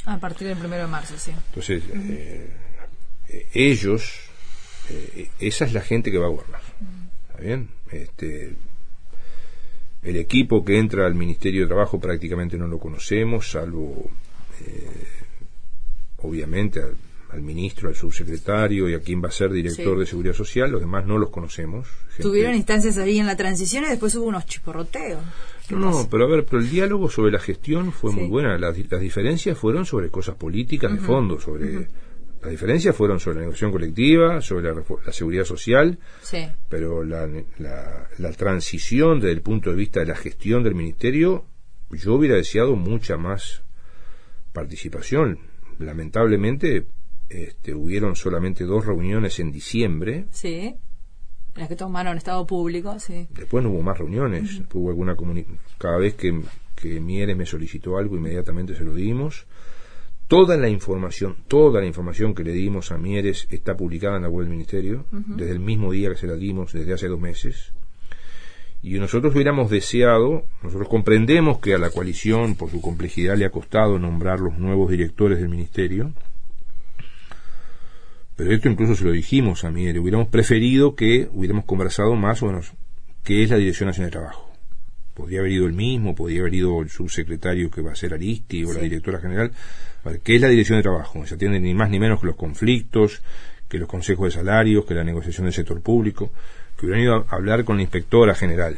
a 0.08 0.18
partir 0.18 0.48
del 0.48 0.58
primero 0.58 0.84
de 0.84 0.90
marzo 0.90 1.14
sí 1.18 1.32
entonces 1.32 1.84
eh, 1.94 2.50
ellos 3.54 4.28
eh, 4.90 5.30
esa 5.40 5.66
es 5.66 5.74
la 5.74 5.82
gente 5.82 6.12
que 6.12 6.18
va 6.18 6.28
a 6.28 6.30
gobernar. 6.30 6.62
¿Está 7.30 7.42
bien? 7.42 7.70
Este, 7.92 8.56
el 10.04 10.16
equipo 10.16 10.64
que 10.64 10.78
entra 10.78 11.06
al 11.06 11.16
Ministerio 11.16 11.62
de 11.62 11.68
Trabajo 11.68 12.00
prácticamente 12.00 12.58
no 12.58 12.68
lo 12.68 12.80
conocemos, 12.80 13.52
salvo, 13.52 14.10
eh, 14.66 15.08
obviamente, 16.18 16.82
al, 17.32 17.42
ministro, 17.42 17.90
al 17.90 17.96
subsecretario 17.96 18.90
y 18.90 18.94
a 18.94 19.02
quien 19.02 19.22
va 19.22 19.28
a 19.28 19.32
ser 19.32 19.52
director 19.52 20.00
de 20.00 20.06
Seguridad 20.06 20.34
Social. 20.34 20.72
Los 20.72 20.82
demás 20.82 21.06
no 21.06 21.18
los 21.18 21.30
conocemos. 21.30 21.88
Tuvieron 22.20 22.56
instancias 22.56 22.98
ahí 22.98 23.20
en 23.20 23.28
la 23.28 23.36
transición 23.36 23.84
y 23.84 23.90
después 23.90 24.16
hubo 24.16 24.26
unos 24.26 24.46
chiporroteos. 24.46 25.22
No, 25.69 26.07
pero 26.09 26.25
a 26.25 26.27
ver, 26.27 26.45
pero 26.45 26.59
el 26.62 26.69
diálogo 26.69 27.09
sobre 27.09 27.31
la 27.31 27.39
gestión 27.39 27.91
fue 27.91 28.12
muy 28.12 28.27
buena. 28.27 28.57
Las, 28.57 28.75
diferencias 28.75 29.57
fueron 29.57 29.86
sobre 29.86 30.09
cosas 30.09 30.36
políticas 30.36 30.91
de 30.91 31.00
fondo, 31.00 31.39
sobre... 31.39 31.88
Las 32.41 32.51
diferencias 32.51 32.95
fueron 32.95 33.19
sobre 33.19 33.38
la 33.38 33.41
negociación 33.41 33.71
colectiva, 33.71 34.41
sobre 34.41 34.71
la, 34.74 35.12
seguridad 35.12 35.43
social, 35.43 35.97
pero 36.69 37.03
la, 37.03 37.27
la, 37.57 38.31
transición 38.33 39.19
desde 39.19 39.33
el 39.33 39.41
punto 39.41 39.71
de 39.71 39.75
vista 39.75 40.01
de 40.01 40.05
la 40.05 40.15
gestión 40.15 40.63
del 40.63 40.75
ministerio, 40.75 41.45
yo 41.89 42.13
hubiera 42.13 42.36
deseado 42.36 42.75
mucha 42.75 43.17
más 43.17 43.63
participación. 44.53 45.39
Lamentablemente, 45.79 46.86
este, 47.29 47.74
hubieron 47.74 48.15
solamente 48.15 48.63
dos 48.63 48.86
reuniones 48.86 49.39
en 49.39 49.51
diciembre. 49.51 50.27
Sí, 50.31 50.75
las 51.58 51.68
que 51.68 51.76
tomaron 51.76 52.18
estado 52.18 52.46
público, 52.46 53.00
sí. 53.00 53.28
Después 53.32 53.64
no 53.64 53.72
hubo 53.72 53.82
más 53.82 53.98
reuniones, 53.98 54.62
hubo 54.74 54.90
alguna 54.90 55.16
cada 55.78 55.98
vez 55.98 56.16
que, 56.16 56.42
que 56.76 57.00
Mieres 57.00 57.36
me 57.36 57.46
solicitó 57.46 57.98
algo, 57.98 58.16
inmediatamente 58.16 58.76
se 58.76 58.84
lo 58.84 58.94
dimos. 58.94 59.46
Toda 60.28 60.58
la 60.58 60.68
información, 60.68 61.38
toda 61.48 61.80
la 61.80 61.88
información 61.88 62.36
que 62.36 62.44
le 62.44 62.52
dimos 62.52 62.92
a 62.92 62.98
Mieres 62.98 63.48
está 63.50 63.78
publicada 63.78 64.18
en 64.18 64.24
la 64.24 64.30
web 64.30 64.46
del 64.46 64.52
Ministerio, 64.52 65.06
desde 65.12 65.54
el 65.54 65.60
mismo 65.60 65.92
día 65.92 66.10
que 66.10 66.18
se 66.18 66.28
la 66.28 66.36
dimos, 66.36 66.74
desde 66.74 66.94
hace 66.94 67.08
dos 67.08 67.20
meses. 67.20 67.72
Y 68.84 69.00
nosotros 69.00 69.34
hubiéramos 69.34 69.72
deseado, 69.72 70.44
nosotros 70.62 70.88
comprendemos 70.90 71.60
que 71.60 71.74
a 71.74 71.78
la 71.78 71.90
coalición, 71.90 72.56
por 72.56 72.70
su 72.70 72.82
complejidad, 72.82 73.38
le 73.38 73.46
ha 73.46 73.50
costado 73.50 73.98
nombrar 73.98 74.40
los 74.40 74.58
nuevos 74.58 74.92
directores 74.92 75.40
del 75.40 75.50
Ministerio, 75.50 76.12
pero 78.38 78.53
esto 78.53 78.70
incluso 78.70 78.96
se 78.96 79.03
lo 79.03 79.12
dijimos 79.12 79.65
a 79.65 79.72
Mieres, 79.72 80.01
hubiéramos 80.01 80.29
preferido 80.29 80.96
que 80.96 81.27
hubiéramos 81.34 81.65
conversado 81.65 82.15
más 82.15 82.41
o 82.41 82.46
menos 82.46 82.72
qué 83.24 83.44
es 83.44 83.50
la 83.50 83.58
Dirección 83.58 83.88
Nacional 83.88 84.12
de 84.12 84.17
Trabajo 84.17 84.48
podría 85.17 85.39
haber 85.39 85.51
ido 85.51 85.65
el 85.65 85.74
mismo, 85.74 86.13
podría 86.13 86.41
haber 86.41 86.53
ido 86.53 86.79
el 86.79 86.91
subsecretario 86.91 87.72
que 87.72 87.82
va 87.82 87.91
a 87.91 87.96
ser 87.96 88.13
Aristi 88.13 88.63
o 88.63 88.72
la 88.72 88.82
directora 88.82 89.20
general, 89.20 89.51
¿qué 90.24 90.36
es 90.36 90.41
la 90.41 90.48
dirección 90.48 90.77
de 90.77 90.84
trabajo? 90.84 91.25
Se 91.25 91.34
atiende 91.34 91.60
ni 91.60 91.74
más 91.74 91.89
ni 91.89 92.00
menos 92.00 92.20
que 92.20 92.27
los 92.27 92.36
conflictos, 92.36 93.24
que 93.67 93.79
los 93.79 93.89
consejos 93.89 94.27
de 94.27 94.39
salarios, 94.39 94.86
que 94.86 94.94
la 94.94 95.03
negociación 95.03 95.46
del 95.46 95.53
sector 95.53 95.82
público, 95.82 96.32
que 96.77 96.86
hubieran 96.86 97.03
ido 97.03 97.15
a 97.15 97.36
hablar 97.36 97.63
con 97.63 97.77
la 97.77 97.82
inspectora 97.82 98.36
general, 98.36 98.77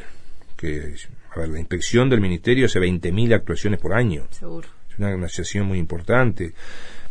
que, 0.56 0.96
a 1.36 1.40
ver, 1.40 1.50
la 1.50 1.60
inspección 1.60 2.10
del 2.10 2.22
ministerio 2.22 2.68
hace 2.68 2.80
20.000 2.80 3.36
actuaciones 3.36 3.80
por 3.80 3.94
año. 3.94 4.26
Seguro. 4.32 4.70
Es 4.90 4.98
una 4.98 5.10
negociación 5.10 5.68
muy 5.68 5.78
importante. 5.78 6.54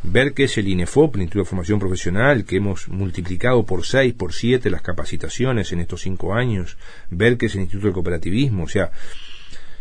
Ver 0.02 0.32
qué 0.32 0.44
es 0.44 0.56
el 0.58 0.68
INEFOP, 0.68 1.16
el 1.16 1.22
Instituto 1.22 1.44
de 1.44 1.48
Formación 1.50 1.80
Profesional, 1.80 2.44
que 2.44 2.56
hemos 2.56 2.88
multiplicado 2.88 3.64
por 3.64 3.84
6, 3.84 4.14
por 4.14 4.32
7 4.32 4.70
las 4.70 4.82
capacitaciones 4.82 5.72
en 5.72 5.80
estos 5.80 6.02
cinco 6.02 6.34
años. 6.34 6.78
Ver 7.10 7.36
qué 7.36 7.46
es 7.46 7.54
el 7.54 7.62
Instituto 7.62 7.88
de 7.88 7.94
Cooperativismo. 7.94 8.64
O 8.64 8.68
sea, 8.68 8.92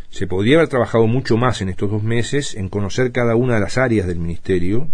se 0.09 0.25
podría 0.25 0.57
haber 0.57 0.69
trabajado 0.69 1.05
mucho 1.05 1.37
más 1.37 1.61
en 1.61 1.69
estos 1.69 1.91
dos 1.91 2.01
meses 2.01 2.55
en 2.55 2.69
conocer 2.69 3.11
cada 3.11 3.35
una 3.35 3.55
de 3.55 3.61
las 3.61 3.77
áreas 3.77 4.07
del 4.07 4.19
Ministerio, 4.19 4.89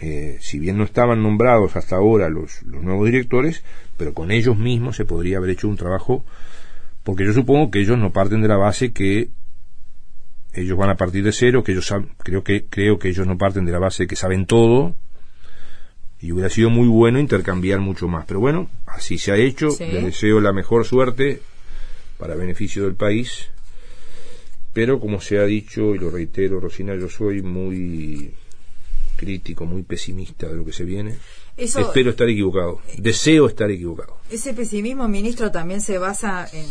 eh, 0.00 0.38
si 0.40 0.58
bien 0.58 0.76
no 0.76 0.84
estaban 0.84 1.22
nombrados 1.22 1.76
hasta 1.76 1.96
ahora 1.96 2.28
los, 2.28 2.64
nuevos 2.64 3.06
directores, 3.06 3.62
pero 3.96 4.14
con 4.14 4.30
ellos 4.30 4.56
mismos 4.56 4.96
se 4.96 5.04
podría 5.04 5.36
haber 5.36 5.50
hecho 5.50 5.68
un 5.68 5.76
trabajo, 5.76 6.24
porque 7.04 7.24
yo 7.24 7.32
supongo 7.32 7.70
que 7.70 7.80
ellos 7.80 7.98
no 7.98 8.12
parten 8.12 8.42
de 8.42 8.48
la 8.48 8.56
base 8.56 8.92
que 8.92 9.28
ellos 10.54 10.78
van 10.78 10.90
a 10.90 10.96
partir 10.96 11.24
de 11.24 11.32
cero, 11.32 11.62
que 11.62 11.72
ellos 11.72 11.92
creo 12.18 12.42
que 12.42 12.64
creo 12.66 12.98
que 12.98 13.08
ellos 13.08 13.26
no 13.26 13.38
parten 13.38 13.64
de 13.64 13.72
la 13.72 13.78
base 13.78 14.04
de 14.04 14.06
que 14.06 14.16
saben 14.16 14.46
todo 14.46 14.94
y 16.20 16.32
hubiera 16.32 16.48
sido 16.48 16.70
muy 16.70 16.88
bueno 16.88 17.18
intercambiar 17.18 17.80
mucho 17.80 18.08
más. 18.08 18.24
Pero 18.26 18.40
bueno, 18.40 18.70
así 18.86 19.18
se 19.18 19.32
ha 19.32 19.36
hecho. 19.36 19.68
Les 19.78 20.04
deseo 20.04 20.40
la 20.40 20.52
mejor 20.52 20.84
suerte 20.84 21.42
para 22.18 22.34
beneficio 22.34 22.84
del 22.84 22.94
país 22.94 23.50
pero 24.74 24.98
como 24.98 25.20
se 25.20 25.38
ha 25.38 25.44
dicho, 25.44 25.94
y 25.94 25.98
lo 25.98 26.10
reitero, 26.10 26.58
Rosina, 26.58 26.96
yo 26.96 27.08
soy 27.08 27.42
muy 27.42 28.34
crítico, 29.16 29.64
muy 29.64 29.84
pesimista 29.84 30.48
de 30.48 30.56
lo 30.56 30.64
que 30.64 30.72
se 30.72 30.84
viene. 30.84 31.16
Espero 31.56 32.10
estar 32.10 32.28
equivocado. 32.28 32.80
Deseo 32.98 33.46
estar 33.46 33.70
equivocado. 33.70 34.18
Ese 34.28 34.52
pesimismo, 34.52 35.06
ministro, 35.06 35.52
también 35.52 35.80
se 35.80 35.98
basa 35.98 36.48
en 36.52 36.66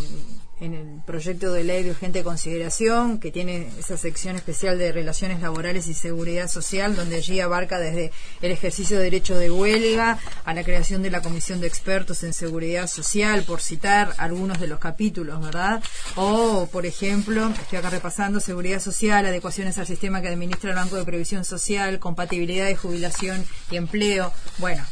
en 0.63 0.73
el 0.73 1.01
proyecto 1.05 1.51
de 1.51 1.63
ley 1.63 1.83
de 1.83 1.91
urgente 1.91 2.23
consideración, 2.23 3.19
que 3.19 3.31
tiene 3.31 3.67
esa 3.77 3.97
sección 3.97 4.37
especial 4.37 4.77
de 4.79 4.93
relaciones 4.93 5.41
laborales 5.41 5.87
y 5.87 5.93
seguridad 5.93 6.47
social, 6.47 6.95
donde 6.95 7.17
allí 7.17 7.41
abarca 7.41 7.79
desde 7.79 8.11
el 8.41 8.51
ejercicio 8.51 8.97
de 8.97 9.03
derecho 9.03 9.37
de 9.37 9.51
huelga 9.51 10.19
a 10.45 10.53
la 10.53 10.63
creación 10.63 11.03
de 11.03 11.11
la 11.11 11.21
comisión 11.21 11.59
de 11.59 11.67
expertos 11.67 12.23
en 12.23 12.31
seguridad 12.33 12.87
social, 12.87 13.43
por 13.43 13.61
citar 13.61 14.13
algunos 14.17 14.59
de 14.61 14.67
los 14.67 14.79
capítulos, 14.79 15.41
¿verdad? 15.41 15.83
O, 16.15 16.67
por 16.71 16.85
ejemplo, 16.85 17.49
estoy 17.49 17.79
acá 17.79 17.89
repasando, 17.89 18.39
seguridad 18.39 18.79
social, 18.79 19.25
adecuaciones 19.25 19.77
al 19.77 19.87
sistema 19.87 20.21
que 20.21 20.29
administra 20.29 20.69
el 20.69 20.77
Banco 20.77 20.95
de 20.95 21.03
Previsión 21.03 21.43
Social, 21.43 21.99
compatibilidad 21.99 22.67
de 22.67 22.77
jubilación 22.77 23.45
y 23.69 23.75
empleo. 23.75 24.31
Bueno, 24.59 24.85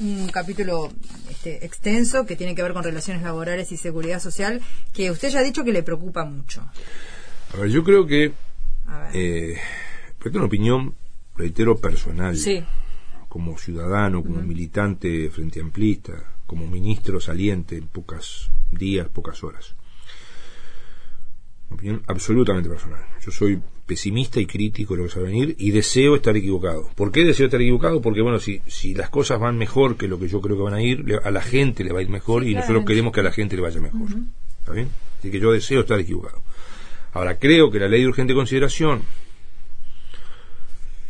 un 0.00 0.28
capítulo 0.28 0.90
este, 1.30 1.64
extenso 1.64 2.26
que 2.26 2.36
tiene 2.36 2.54
que 2.54 2.62
ver 2.62 2.72
con 2.72 2.84
relaciones 2.84 3.22
laborales 3.22 3.72
y 3.72 3.76
seguridad 3.76 4.20
social, 4.20 4.60
que 4.92 5.10
usted 5.10 5.30
ya 5.30 5.40
ha 5.40 5.44
dicho 5.44 5.64
que 5.64 5.72
le 5.72 5.82
preocupa 5.82 6.24
mucho. 6.24 6.62
A 7.52 7.56
ver, 7.58 7.70
yo 7.70 7.84
creo 7.84 8.06
que, 8.06 8.32
eh, 9.14 9.56
es 10.24 10.34
una 10.34 10.44
opinión, 10.44 10.94
reitero, 11.36 11.78
personal. 11.78 12.36
Sí. 12.36 12.64
Como 13.28 13.56
ciudadano, 13.58 14.22
como 14.22 14.42
militante 14.42 15.30
frente 15.30 15.60
amplista, 15.60 16.12
como 16.46 16.66
ministro 16.66 17.18
saliente 17.20 17.76
en 17.76 17.88
pocos 17.88 18.50
días, 18.70 19.08
pocas 19.08 19.42
horas 19.42 19.74
opinión 21.72 22.02
absolutamente 22.06 22.68
personal. 22.68 23.04
Yo 23.20 23.30
soy 23.32 23.60
pesimista 23.86 24.40
y 24.40 24.46
crítico 24.46 24.94
de 24.94 25.02
lo 25.02 25.08
que 25.08 25.14
va 25.16 25.26
a 25.26 25.30
venir 25.30 25.56
y 25.58 25.70
deseo 25.70 26.16
estar 26.16 26.36
equivocado. 26.36 26.88
¿Por 26.94 27.10
qué 27.10 27.24
deseo 27.24 27.46
estar 27.46 27.60
equivocado? 27.60 28.00
Porque, 28.00 28.22
bueno, 28.22 28.38
si, 28.38 28.62
si 28.66 28.94
las 28.94 29.10
cosas 29.10 29.40
van 29.40 29.58
mejor 29.58 29.96
que 29.96 30.08
lo 30.08 30.18
que 30.18 30.28
yo 30.28 30.40
creo 30.40 30.56
que 30.56 30.62
van 30.62 30.74
a 30.74 30.82
ir, 30.82 31.20
a 31.22 31.30
la 31.30 31.42
gente 31.42 31.84
le 31.84 31.92
va 31.92 32.00
a 32.00 32.02
ir 32.02 32.08
mejor 32.08 32.44
y 32.44 32.54
nosotros 32.54 32.84
queremos 32.86 33.12
que 33.12 33.20
a 33.20 33.24
la 33.24 33.32
gente 33.32 33.56
le 33.56 33.62
vaya 33.62 33.80
mejor. 33.80 34.08
¿Está 34.60 34.72
bien? 34.72 34.88
Así 35.18 35.30
que 35.30 35.40
yo 35.40 35.52
deseo 35.52 35.80
estar 35.80 35.98
equivocado. 35.98 36.42
Ahora, 37.12 37.38
creo 37.38 37.70
que 37.70 37.78
la 37.78 37.88
ley 37.88 38.02
de 38.02 38.08
urgente 38.08 38.34
consideración 38.34 39.02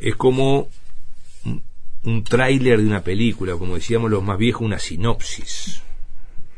es 0.01 0.17
como 0.17 0.69
un, 1.45 1.63
un 2.05 2.25
tráiler 2.25 2.81
de 2.81 2.87
una 2.87 3.05
película, 3.05 3.57
como 3.57 3.77
decíamos 3.77 4.11
los 4.11 4.23
más 4.23 4.39
viejos, 4.39 4.63
una 4.63 4.79
sinopsis 4.79 5.83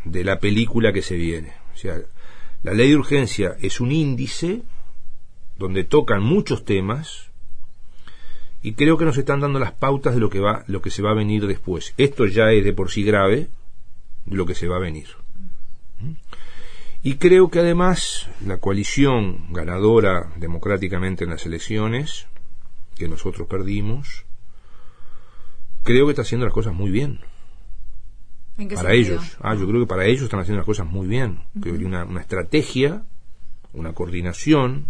de 0.04 0.24
la 0.24 0.38
película 0.38 0.92
que 0.92 1.02
se 1.02 1.16
viene. 1.16 1.52
O 1.74 1.76
sea, 1.76 1.98
la 2.62 2.72
ley 2.72 2.90
de 2.90 2.96
urgencia 2.96 3.56
es 3.60 3.80
un 3.80 3.92
índice 3.92 4.62
donde 5.58 5.84
tocan 5.84 6.22
muchos 6.22 6.64
temas 6.64 7.30
y 8.62 8.72
creo 8.72 8.96
que 8.96 9.04
nos 9.04 9.18
están 9.18 9.40
dando 9.40 9.58
las 9.58 9.72
pautas 9.72 10.14
de 10.14 10.20
lo 10.20 10.30
que 10.30 10.40
va 10.40 10.64
lo 10.66 10.80
que 10.80 10.90
se 10.90 11.02
va 11.02 11.10
a 11.10 11.14
venir 11.14 11.46
después. 11.46 11.94
Esto 11.98 12.26
ya 12.26 12.50
es 12.50 12.64
de 12.64 12.72
por 12.72 12.90
sí 12.90 13.04
grave 13.04 13.48
lo 14.26 14.46
que 14.46 14.54
se 14.54 14.68
va 14.68 14.76
a 14.76 14.80
venir. 14.80 15.08
Y 17.02 17.16
creo 17.16 17.50
que 17.50 17.58
además 17.58 18.28
la 18.44 18.58
coalición 18.58 19.52
ganadora 19.52 20.32
democráticamente 20.36 21.24
en 21.24 21.30
las 21.30 21.44
elecciones 21.44 22.26
que 22.96 23.08
nosotros 23.08 23.46
perdimos 23.48 24.24
creo 25.82 26.06
que 26.06 26.12
está 26.12 26.22
haciendo 26.22 26.46
las 26.46 26.54
cosas 26.54 26.72
muy 26.72 26.90
bien 26.90 27.20
para 28.74 28.92
ellos. 28.92 29.36
Ah, 29.40 29.54
yo 29.54 29.66
creo 29.66 29.80
que 29.80 29.86
para 29.86 30.06
ellos 30.06 30.22
están 30.22 30.40
haciendo 30.40 30.58
las 30.58 30.66
cosas 30.66 30.86
muy 30.86 31.06
bien. 31.06 31.40
que 31.62 31.70
una, 31.70 32.04
una 32.04 32.20
estrategia, 32.20 33.04
una 33.72 33.92
coordinación, 33.92 34.86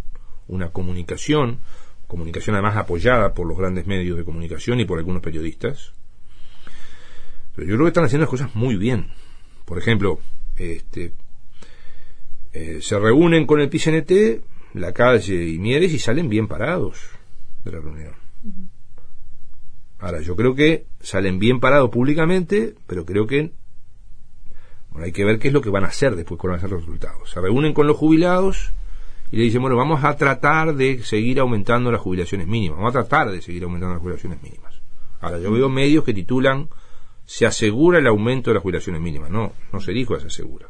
una 0.49 0.71
comunicación, 0.71 1.61
comunicación 2.07 2.57
además 2.57 2.77
apoyada 2.77 3.35
por 3.35 3.47
los 3.47 3.57
grandes 3.57 3.87
medios 3.87 4.17
de 4.17 4.25
comunicación 4.25 4.81
y 4.81 4.85
por 4.85 4.99
algunos 4.99 5.23
periodistas. 5.23 5.93
Pero 7.55 7.69
yo 7.69 7.75
creo 7.75 7.87
que 7.87 7.89
están 7.89 8.05
haciendo 8.05 8.25
las 8.25 8.31
cosas 8.31 8.55
muy 8.55 8.77
bien. 8.77 9.09
Por 9.65 9.79
ejemplo, 9.79 10.19
este, 10.57 11.13
eh, 12.53 12.79
se 12.81 12.99
reúnen 12.99 13.47
con 13.47 13.61
el 13.61 13.69
PCNT, 13.69 14.43
la 14.75 14.93
calle 14.93 15.49
y 15.49 15.59
Mieres 15.59 15.93
y 15.93 15.99
salen 15.99 16.29
bien 16.29 16.49
parados 16.49 17.01
de 17.65 17.73
la 17.73 17.81
reunión. 17.81 18.15
Ahora, 19.99 20.21
yo 20.21 20.37
creo 20.37 20.55
que 20.55 20.87
salen 21.01 21.39
bien 21.39 21.61
parados 21.61 21.91
públicamente, 21.91 22.75
pero 22.87 23.07
creo 23.07 23.27
que 23.27 23.53
hay 24.97 25.13
que 25.13 25.25
ver 25.25 25.39
qué 25.39 25.49
es 25.49 25.55
lo 25.55 25.61
que 25.61 25.71
van 25.71 25.85
a 25.85 25.89
hacer 25.89 26.15
después, 26.15 26.39
con 26.39 26.51
van 26.51 26.61
a 26.61 26.69
los 26.69 26.81
resultados. 26.83 27.31
Se 27.31 27.41
reúnen 27.41 27.73
con 27.73 27.87
los 27.87 27.97
jubilados 27.97 28.73
y 29.31 29.37
le 29.37 29.45
dicen, 29.45 29.61
bueno, 29.61 29.77
vamos 29.77 30.05
a 30.05 30.17
tratar 30.17 30.75
de 30.75 31.03
seguir 31.03 31.41
aumentando 31.41 31.91
las 31.91 32.01
jubilaciones 32.01 32.47
mínimas, 32.47 32.79
vamos 32.79 32.95
a 32.95 33.01
tratar 33.01 33.31
de 33.31 33.43
seguir 33.43 33.65
aumentando 33.65 33.95
las 33.95 34.03
jubilaciones 34.03 34.43
mínimas. 34.43 34.81
Ahora, 35.21 35.39
yo 35.39 35.51
veo 35.51 35.69
medios 35.69 36.05
que 36.05 36.13
titulan 36.13 36.69
se 37.25 37.47
asegura 37.47 37.99
el 37.99 38.07
aumento 38.07 38.51
de 38.51 38.55
las 38.55 38.63
jubilaciones 38.63 39.01
mínimas. 39.01 39.31
No, 39.31 39.53
no 39.73 39.81
se 39.81 39.93
dijo 39.93 40.15
que 40.15 40.21
se 40.21 40.27
asegura. 40.27 40.69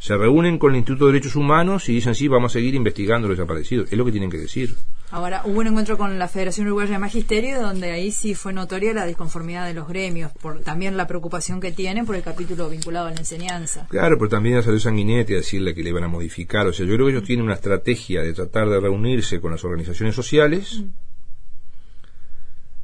Se 0.00 0.16
reúnen 0.16 0.58
con 0.58 0.72
el 0.72 0.78
Instituto 0.78 1.06
de 1.06 1.12
Derechos 1.12 1.36
Humanos 1.36 1.86
y 1.90 1.92
dicen, 1.92 2.14
sí, 2.14 2.26
vamos 2.26 2.52
a 2.52 2.54
seguir 2.54 2.74
investigando 2.74 3.28
los 3.28 3.36
desaparecidos. 3.36 3.92
Es 3.92 3.98
lo 3.98 4.06
que 4.06 4.12
tienen 4.12 4.30
que 4.30 4.38
decir. 4.38 4.74
Ahora, 5.10 5.42
hubo 5.44 5.60
un 5.60 5.66
encuentro 5.66 5.98
con 5.98 6.18
la 6.18 6.26
Federación 6.26 6.68
Uruguaya 6.68 6.92
de 6.92 6.98
Magisterio 6.98 7.60
donde 7.60 7.90
ahí 7.90 8.10
sí 8.10 8.34
fue 8.34 8.54
notoria 8.54 8.94
la 8.94 9.04
disconformidad 9.04 9.66
de 9.66 9.74
los 9.74 9.86
gremios, 9.86 10.32
por 10.40 10.60
también 10.60 10.96
la 10.96 11.06
preocupación 11.06 11.60
que 11.60 11.70
tienen 11.70 12.06
por 12.06 12.16
el 12.16 12.22
capítulo 12.22 12.70
vinculado 12.70 13.08
a 13.08 13.10
la 13.10 13.18
enseñanza. 13.18 13.88
Claro, 13.90 14.16
pero 14.16 14.30
también 14.30 14.62
salió 14.62 14.80
Sanguinetti 14.80 15.34
a 15.34 15.36
decirle 15.36 15.74
que 15.74 15.82
le 15.82 15.90
iban 15.90 16.04
a 16.04 16.08
modificar. 16.08 16.66
O 16.66 16.72
sea, 16.72 16.86
yo 16.86 16.94
creo 16.94 17.04
que 17.04 17.12
ellos 17.12 17.24
tienen 17.24 17.44
una 17.44 17.54
estrategia 17.54 18.22
de 18.22 18.32
tratar 18.32 18.70
de 18.70 18.80
reunirse 18.80 19.38
con 19.38 19.50
las 19.50 19.62
organizaciones 19.64 20.14
sociales 20.14 20.82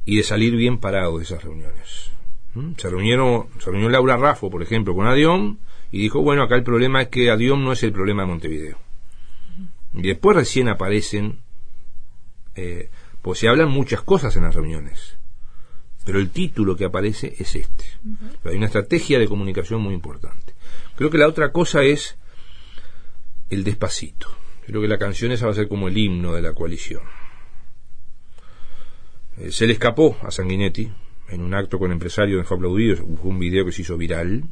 y 0.05 0.17
de 0.17 0.23
salir 0.23 0.55
bien 0.55 0.77
parados 0.77 1.17
de 1.17 1.23
esas 1.23 1.43
reuniones. 1.43 2.11
¿Mm? 2.53 2.73
Se 2.77 2.91
reunieron, 2.91 3.47
se 3.57 3.71
reunió 3.71 3.89
Laura 3.89 4.17
Raffo, 4.17 4.51
por 4.51 4.61
ejemplo, 4.61 4.93
con 4.93 5.07
Adión 5.07 5.57
y 5.91 6.01
dijo, 6.01 6.21
bueno, 6.21 6.43
acá 6.43 6.55
el 6.55 6.63
problema 6.63 7.01
es 7.01 7.07
que 7.09 7.29
Adión 7.29 7.63
no 7.63 7.71
es 7.71 7.83
el 7.83 7.91
problema 7.91 8.23
de 8.23 8.27
Montevideo. 8.27 8.77
Y 9.93 10.01
después 10.01 10.35
recién 10.35 10.67
aparecen 10.67 11.39
eh, 12.55 12.89
pues 13.21 13.39
se 13.39 13.47
hablan 13.47 13.69
muchas 13.69 14.01
cosas 14.01 14.35
en 14.35 14.43
las 14.43 14.55
reuniones, 14.55 15.17
pero 16.05 16.19
el 16.19 16.29
título 16.29 16.75
que 16.75 16.85
aparece 16.85 17.35
es 17.37 17.55
este. 17.55 17.85
Hay 18.45 18.55
una 18.55 18.67
estrategia 18.67 19.19
de 19.19 19.27
comunicación 19.27 19.81
muy 19.81 19.93
importante. 19.93 20.53
Creo 20.95 21.09
que 21.09 21.17
la 21.17 21.27
otra 21.27 21.51
cosa 21.51 21.83
es 21.83 22.17
el 23.49 23.63
despacito. 23.63 24.29
Creo 24.65 24.81
que 24.81 24.87
la 24.87 24.97
canción 24.97 25.31
esa 25.31 25.45
va 25.45 25.51
a 25.51 25.55
ser 25.55 25.67
como 25.67 25.87
el 25.87 25.97
himno 25.97 26.33
de 26.33 26.41
la 26.41 26.53
coalición. 26.53 27.03
Eh, 29.37 29.51
se 29.51 29.67
le 29.67 29.73
escapó 29.73 30.17
a 30.21 30.31
Sanguinetti 30.31 30.91
en 31.29 31.41
un 31.41 31.53
acto 31.53 31.77
con 31.77 31.91
empresarios 31.91 32.47
fue 32.47 32.57
aplaudido, 32.57 32.95
fue 32.95 33.29
un 33.29 33.39
video 33.39 33.65
que 33.65 33.71
se 33.71 33.81
hizo 33.81 33.97
viral. 33.97 34.45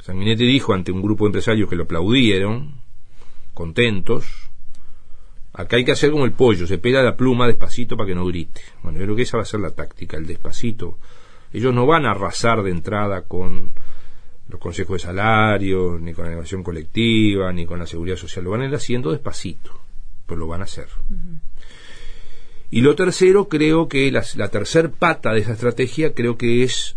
Sanguinetti 0.00 0.46
dijo 0.46 0.72
ante 0.72 0.92
un 0.92 1.02
grupo 1.02 1.24
de 1.24 1.28
empresarios 1.28 1.68
que 1.68 1.76
lo 1.76 1.84
aplaudieron, 1.84 2.74
contentos, 3.54 4.50
Acá 5.54 5.76
hay 5.76 5.84
que 5.84 5.92
hacer 5.92 6.10
como 6.10 6.24
el 6.24 6.32
pollo, 6.32 6.66
se 6.66 6.78
pega 6.78 7.02
la 7.02 7.16
pluma 7.16 7.46
despacito 7.46 7.96
para 7.96 8.06
que 8.06 8.14
no 8.14 8.24
grite. 8.24 8.62
Bueno, 8.82 8.98
yo 8.98 9.04
creo 9.04 9.16
que 9.16 9.22
esa 9.22 9.36
va 9.36 9.42
a 9.42 9.46
ser 9.46 9.60
la 9.60 9.70
táctica, 9.70 10.16
el 10.16 10.26
despacito. 10.26 10.98
Ellos 11.52 11.74
no 11.74 11.84
van 11.84 12.06
a 12.06 12.12
arrasar 12.12 12.62
de 12.62 12.70
entrada 12.70 13.22
con 13.22 13.70
los 14.48 14.58
consejos 14.58 14.94
de 14.94 15.06
salario, 15.08 15.98
ni 16.00 16.14
con 16.14 16.24
la 16.24 16.30
negociación 16.30 16.62
colectiva, 16.62 17.52
ni 17.52 17.66
con 17.66 17.78
la 17.78 17.86
seguridad 17.86 18.16
social. 18.16 18.44
Lo 18.44 18.52
van 18.52 18.62
a 18.62 18.66
ir 18.66 18.74
haciendo 18.74 19.12
despacito, 19.12 19.78
pero 20.26 20.40
lo 20.40 20.46
van 20.46 20.62
a 20.62 20.64
hacer. 20.64 20.88
Y 22.70 22.80
lo 22.80 22.94
tercero, 22.94 23.48
creo 23.48 23.88
que 23.88 24.10
la, 24.10 24.24
la 24.36 24.48
tercer 24.48 24.90
pata 24.90 25.34
de 25.34 25.40
esa 25.40 25.52
estrategia, 25.52 26.14
creo 26.14 26.38
que 26.38 26.62
es 26.62 26.96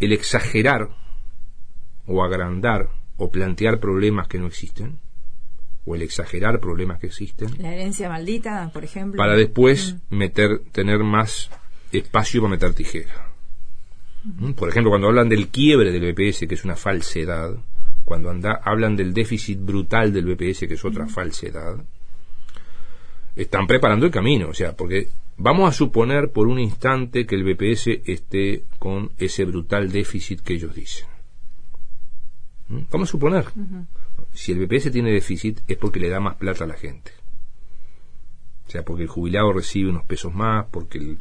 el 0.00 0.12
exagerar 0.12 0.90
o 2.06 2.22
agrandar 2.22 2.88
o 3.16 3.30
plantear 3.30 3.80
problemas 3.80 4.28
que 4.28 4.38
no 4.38 4.46
existen 4.46 4.98
o 5.86 5.94
el 5.94 6.02
exagerar 6.02 6.58
problemas 6.60 6.98
que 6.98 7.06
existen. 7.06 7.48
La 7.58 7.72
herencia 7.72 8.08
maldita, 8.08 8.70
por 8.72 8.84
ejemplo. 8.84 9.16
Para 9.16 9.36
después 9.36 9.94
mm. 10.10 10.16
meter, 10.16 10.58
tener 10.72 10.98
más 10.98 11.48
espacio 11.92 12.40
para 12.42 12.50
meter 12.50 12.74
tijera. 12.74 13.30
¿Mm? 14.24 14.52
Por 14.52 14.68
ejemplo, 14.68 14.90
cuando 14.90 15.06
hablan 15.06 15.28
del 15.28 15.48
quiebre 15.48 15.92
del 15.92 16.12
BPS, 16.12 16.48
que 16.48 16.54
es 16.54 16.64
una 16.64 16.74
falsedad, 16.74 17.54
cuando 18.04 18.30
anda, 18.30 18.60
hablan 18.64 18.96
del 18.96 19.14
déficit 19.14 19.60
brutal 19.60 20.12
del 20.12 20.26
BPS, 20.26 20.66
que 20.66 20.74
es 20.74 20.84
otra 20.84 21.06
falsedad, 21.06 21.84
están 23.36 23.66
preparando 23.66 24.06
el 24.06 24.12
camino, 24.12 24.48
o 24.48 24.54
sea, 24.54 24.74
porque 24.74 25.08
vamos 25.36 25.68
a 25.68 25.72
suponer 25.72 26.30
por 26.30 26.48
un 26.48 26.58
instante 26.58 27.26
que 27.26 27.36
el 27.36 27.44
BPS 27.44 28.00
esté 28.06 28.64
con 28.78 29.12
ese 29.18 29.44
brutal 29.44 29.92
déficit 29.92 30.40
que 30.40 30.54
ellos 30.54 30.74
dicen. 30.74 31.06
¿Mm? 32.68 32.80
Vamos 32.90 33.08
a 33.08 33.12
suponer 33.12 33.44
si 34.32 34.52
el 34.52 34.64
BPS 34.64 34.90
tiene 34.90 35.12
déficit 35.12 35.60
es 35.66 35.76
porque 35.76 36.00
le 36.00 36.08
da 36.08 36.20
más 36.20 36.36
plata 36.36 36.64
a 36.64 36.66
la 36.66 36.74
gente. 36.74 37.12
O 38.66 38.70
sea, 38.70 38.84
porque 38.84 39.04
el 39.04 39.08
jubilado 39.08 39.52
recibe 39.52 39.90
unos 39.90 40.04
pesos 40.04 40.34
más, 40.34 40.66
porque 40.70 41.16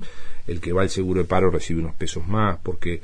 el, 0.48 0.59
que 0.59 0.74
va 0.74 0.81
al 0.81 0.89
seguro 0.89 1.22
de 1.22 1.27
paro 1.27 1.51
recibe 1.51 1.79
unos 1.79 1.96
pesos 1.96 2.27
más, 2.27 2.57
porque 2.63 3.01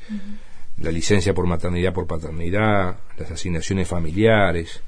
la 0.78 0.92
licencia 0.92 1.34
por 1.34 1.46
maternidad, 1.46 1.94
por 1.94 2.08
paternidad, 2.08 2.98
las 3.18 3.32
asignaciones 3.32 3.88
familiares, 3.88 4.82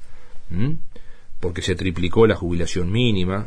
porque 1.38 1.62
se 1.62 1.76
triplicó 1.76 2.26
la 2.26 2.34
jubilación 2.34 2.90
mínima. 2.90 3.46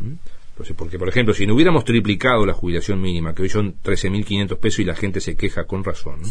Entonces, 0.00 0.74
porque, 0.76 0.98
por 0.98 1.08
ejemplo, 1.08 1.34
si 1.34 1.46
no 1.46 1.54
hubiéramos 1.54 1.84
triplicado 1.84 2.46
la 2.46 2.54
jubilación 2.54 3.00
mínima, 3.00 3.34
que 3.34 3.42
hoy 3.42 3.48
son 3.50 3.74
13.500 3.82 4.56
pesos 4.58 4.78
y 4.80 4.84
la 4.84 4.94
gente 4.94 5.20
se 5.20 5.36
queja 5.36 5.64
con 5.64 5.84
razón, 5.84 6.22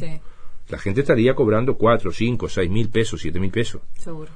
la 0.70 0.78
gente 0.78 1.02
estaría 1.02 1.34
cobrando 1.36 1.78
4, 1.78 2.12
5, 2.12 2.50
6 2.50 2.70
mil 2.70 2.90
pesos, 2.90 3.22
7 3.22 3.40
mil 3.40 3.52
pesos. 3.52 3.82
Seguro. 3.98 4.32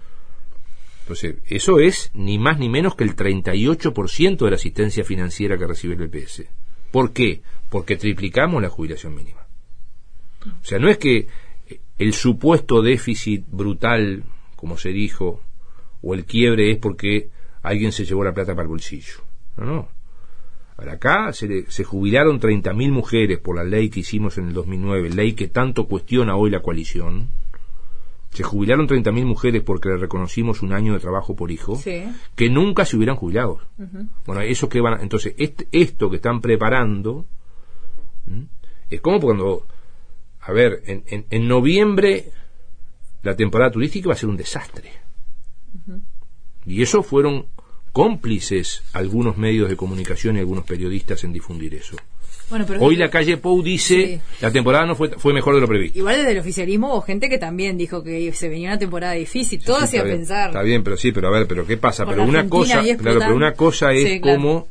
Entonces, 1.02 1.36
eso 1.46 1.80
es 1.80 2.10
ni 2.14 2.40
más 2.40 2.58
ni 2.58 2.68
menos 2.68 2.96
que 2.96 3.04
el 3.04 3.16
38% 3.16 4.38
de 4.38 4.50
la 4.50 4.56
asistencia 4.56 5.04
financiera 5.04 5.58
que 5.58 5.68
recibe 5.68 5.94
el 5.94 6.08
BPS. 6.08 6.46
¿Por 6.92 7.14
qué? 7.14 7.42
Porque 7.70 7.96
triplicamos 7.96 8.62
la 8.62 8.70
jubilación 8.70 9.14
mínima. 9.14 9.46
O 10.46 10.66
sea, 10.66 10.80
no 10.80 10.90
es 10.90 10.98
que 10.98 11.28
el 11.98 12.14
supuesto 12.14 12.82
déficit 12.82 13.46
brutal, 13.48 14.24
como 14.56 14.78
se 14.78 14.90
dijo, 14.90 15.42
o 16.02 16.14
el 16.14 16.26
quiebre 16.26 16.72
es 16.72 16.78
porque 16.78 17.30
alguien 17.62 17.92
se 17.92 18.06
llevó 18.06 18.24
la 18.24 18.34
plata 18.34 18.54
para 18.54 18.64
el 18.64 18.70
bolsillo. 18.70 19.24
No, 19.58 19.66
no. 19.66 19.90
Ahora, 20.78 20.94
acá 20.94 21.32
se, 21.34 21.70
se 21.72 21.84
jubilaron 21.84 22.40
30.000 22.40 22.92
mujeres 22.92 23.40
por 23.40 23.56
la 23.56 23.64
ley 23.64 23.90
que 23.90 24.02
hicimos 24.02 24.38
en 24.38 24.48
el 24.48 24.54
2009, 24.54 25.10
ley 25.12 25.34
que 25.34 25.48
tanto 25.48 25.88
cuestiona 25.88 26.36
hoy 26.36 26.50
la 26.50 26.62
coalición. 26.62 27.30
Se 28.32 28.44
jubilaron 28.44 28.88
30.000 28.88 29.26
mujeres 29.26 29.64
porque 29.64 29.88
le 29.88 29.98
reconocimos 29.98 30.62
un 30.62 30.74
año 30.74 30.94
de 30.94 31.00
trabajo 31.00 31.36
por 31.36 31.52
hijo, 31.52 31.82
que 32.36 32.50
nunca 32.50 32.84
se 32.84 32.98
hubieran 32.98 33.16
jubilado. 33.16 33.60
Bueno, 34.26 34.42
eso 34.42 34.68
que 34.68 34.82
van 34.82 35.00
entonces 35.02 35.34
este, 35.38 35.68
esto 35.72 36.10
que 36.10 36.18
están 36.18 36.42
preparando 36.42 37.26
es 38.90 39.00
como 39.00 39.22
cuando 39.22 39.66
a 40.46 40.52
ver, 40.52 40.84
en, 40.86 41.26
en, 41.30 41.48
noviembre 41.48 42.32
la 43.24 43.36
temporada 43.36 43.72
turística 43.72 44.10
va 44.10 44.14
a 44.14 44.18
ser 44.18 44.30
un 44.30 44.38
desastre. 44.38 44.92
Y 46.66 46.82
eso 46.84 47.02
fueron 47.02 47.48
cómplices 47.96 48.84
algunos 48.92 49.38
medios 49.38 49.70
de 49.70 49.78
comunicación 49.78 50.36
y 50.36 50.40
algunos 50.40 50.66
periodistas 50.66 51.24
en 51.24 51.32
difundir 51.32 51.76
eso. 51.76 51.96
Hoy 52.82 52.98
la 52.98 53.10
calle 53.10 53.38
Pou 53.38 53.64
dice 53.64 54.20
la 54.42 54.52
temporada 54.52 54.86
no 54.86 54.96
fue, 54.98 55.12
fue 55.18 55.34
mejor 55.34 55.56
de 55.56 55.62
lo 55.62 55.68
previsto. 55.70 55.98
Igual 55.98 56.18
desde 56.18 56.34
el 56.34 56.40
oficialismo 56.40 56.90
hubo 56.90 57.02
gente 57.04 57.30
que 57.30 57.38
también 57.38 57.78
dijo 57.78 58.04
que 58.04 58.34
se 58.34 58.50
venía 58.50 58.68
una 58.68 58.78
temporada 58.78 59.14
difícil, 59.14 59.64
todo 59.64 59.78
hacía 59.78 60.04
pensar. 60.04 60.50
Está 60.50 60.62
bien, 60.62 60.84
pero 60.84 60.98
sí, 60.98 61.14
pero 61.14 61.30
a 61.30 61.32
ver, 61.32 61.48
pero 61.48 61.66
¿qué 61.66 61.78
pasa? 61.78 62.06
pero 62.06 62.26
una 62.26 62.50
cosa, 62.50 62.82
claro, 62.98 63.20
pero 63.20 63.34
una 63.34 63.54
cosa 63.54 63.94
es 63.94 64.20
cómo 64.20 64.68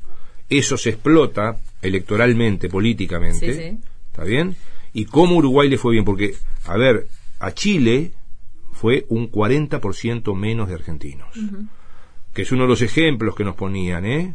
eso 0.50 0.76
se 0.76 0.90
explota 0.90 1.56
electoralmente, 1.80 2.68
políticamente, 2.68 3.78
¿está 4.10 4.24
bien? 4.24 4.54
Y 4.92 5.06
cómo 5.06 5.37
Uruguay 5.37 5.70
le 5.70 5.78
fue 5.78 5.92
bien, 5.92 6.04
porque, 6.04 6.34
a 6.66 6.76
ver, 6.76 7.08
a 7.38 7.52
Chile 7.52 8.12
fue 8.72 9.06
un 9.08 9.32
40% 9.32 10.37
menos 10.37 10.68
de 10.68 10.74
argentinos, 10.74 11.28
que 12.34 12.42
es 12.42 12.52
uno 12.52 12.64
de 12.64 12.68
los 12.68 12.82
ejemplos 12.82 13.34
que 13.34 13.44
nos 13.44 13.54
ponían, 13.54 14.04
¿eh? 14.04 14.34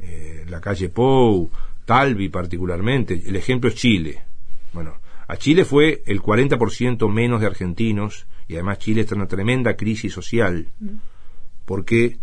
eh 0.00 0.44
la 0.48 0.60
calle 0.60 0.88
Pou, 0.88 1.50
Talvi 1.84 2.28
particularmente, 2.28 3.22
el 3.24 3.36
ejemplo 3.36 3.70
es 3.70 3.76
Chile. 3.76 4.22
Bueno, 4.72 4.94
a 5.28 5.36
Chile 5.36 5.64
fue 5.64 6.02
el 6.06 6.20
40% 6.20 7.10
menos 7.10 7.40
de 7.40 7.46
argentinos 7.46 8.26
y 8.48 8.54
además 8.54 8.80
Chile 8.80 9.02
está 9.02 9.14
en 9.14 9.20
una 9.20 9.28
tremenda 9.28 9.76
crisis 9.76 10.12
social 10.12 10.68
porque 11.64 12.18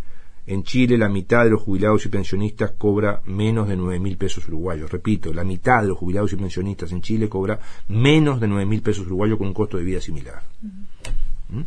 en 0.45 0.63
Chile 0.63 0.97
la 0.97 1.07
mitad 1.07 1.45
de 1.45 1.51
los 1.51 1.61
jubilados 1.61 2.05
y 2.05 2.09
pensionistas 2.09 2.71
cobra 2.71 3.21
menos 3.25 3.67
de 3.67 3.77
9 3.77 3.99
mil 3.99 4.17
pesos 4.17 4.47
uruguayos. 4.47 4.91
Repito, 4.91 5.33
la 5.33 5.43
mitad 5.43 5.81
de 5.81 5.87
los 5.87 5.97
jubilados 5.97 6.33
y 6.33 6.35
pensionistas 6.35 6.91
en 6.91 7.01
Chile 7.01 7.29
cobra 7.29 7.59
menos 7.87 8.41
de 8.41 8.47
9 8.47 8.65
mil 8.65 8.81
pesos 8.81 9.05
uruguayos 9.05 9.37
con 9.37 9.47
un 9.47 9.53
costo 9.53 9.77
de 9.77 9.83
vida 9.83 10.01
similar. 10.01 10.43
¿Mm? 11.49 11.61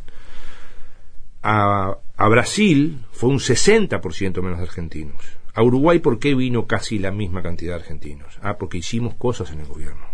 A, 1.48 1.98
a 2.16 2.28
Brasil 2.28 3.04
fue 3.12 3.30
un 3.30 3.38
60% 3.38 4.42
menos 4.42 4.58
de 4.58 4.64
argentinos. 4.64 5.22
A 5.54 5.62
Uruguay, 5.62 6.00
¿por 6.00 6.18
qué 6.18 6.34
vino 6.34 6.66
casi 6.66 6.98
la 6.98 7.12
misma 7.12 7.40
cantidad 7.40 7.74
de 7.74 7.82
argentinos? 7.82 8.36
Ah, 8.42 8.58
porque 8.58 8.78
hicimos 8.78 9.14
cosas 9.14 9.52
en 9.52 9.60
el 9.60 9.66
gobierno. 9.66 10.04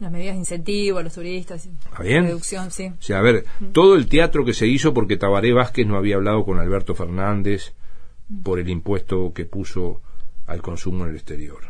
Las 0.00 0.10
medidas 0.10 0.34
de 0.34 0.40
incentivo 0.40 0.98
a 0.98 1.04
los 1.04 1.14
turistas. 1.14 1.66
¿Está 1.66 2.02
bien? 2.02 2.24
Reducción, 2.24 2.72
sí. 2.72 2.86
O 2.86 3.02
sea, 3.02 3.18
a 3.18 3.22
ver, 3.22 3.44
todo 3.72 3.94
el 3.94 4.08
teatro 4.08 4.44
que 4.44 4.52
se 4.52 4.66
hizo 4.66 4.92
porque 4.92 5.16
Tabaré 5.16 5.52
Vázquez 5.52 5.86
no 5.86 5.96
había 5.96 6.16
hablado 6.16 6.44
con 6.44 6.58
Alberto 6.58 6.96
Fernández 6.96 7.72
por 8.42 8.58
el 8.58 8.68
impuesto 8.68 9.32
que 9.32 9.44
puso 9.44 10.00
al 10.46 10.60
consumo 10.60 11.04
en 11.04 11.10
el 11.10 11.16
exterior. 11.16 11.60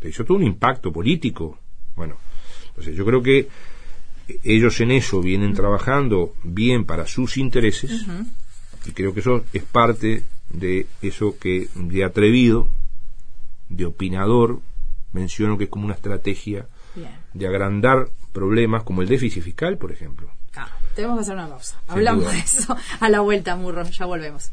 Se 0.00 0.08
hizo 0.08 0.24
todo 0.24 0.38
un 0.38 0.44
impacto 0.44 0.92
político. 0.92 1.58
Bueno, 1.94 2.16
entonces 2.68 2.96
yo 2.96 3.04
creo 3.04 3.22
que 3.22 3.48
ellos 4.44 4.80
en 4.80 4.90
eso 4.90 5.20
vienen 5.20 5.54
trabajando 5.54 6.34
bien 6.42 6.84
para 6.84 7.06
sus 7.06 7.36
intereses 7.36 8.06
y 8.86 8.92
creo 8.92 9.14
que 9.14 9.20
eso 9.20 9.44
es 9.52 9.62
parte 9.62 10.24
de 10.50 10.86
eso 11.02 11.38
que 11.38 11.68
de 11.74 12.04
atrevido, 12.04 12.68
de 13.68 13.86
opinador, 13.86 14.60
menciono 15.12 15.58
que 15.58 15.64
es 15.64 15.70
como 15.70 15.84
una 15.84 15.94
estrategia 15.94 16.66
de 17.34 17.46
agrandar 17.46 18.08
problemas 18.32 18.82
como 18.82 19.02
el 19.02 19.08
déficit 19.08 19.42
fiscal, 19.42 19.78
por 19.78 19.92
ejemplo. 19.92 20.30
Ah, 20.56 20.68
tenemos 20.94 21.18
que 21.18 21.22
hacer 21.22 21.34
una 21.34 21.48
pausa. 21.48 21.80
Hablamos 21.86 22.30
de 22.30 22.38
eso 22.38 22.76
a 23.00 23.08
la 23.08 23.20
vuelta, 23.20 23.56
Murro. 23.56 23.84
Ya 23.84 24.06
volvemos. 24.06 24.52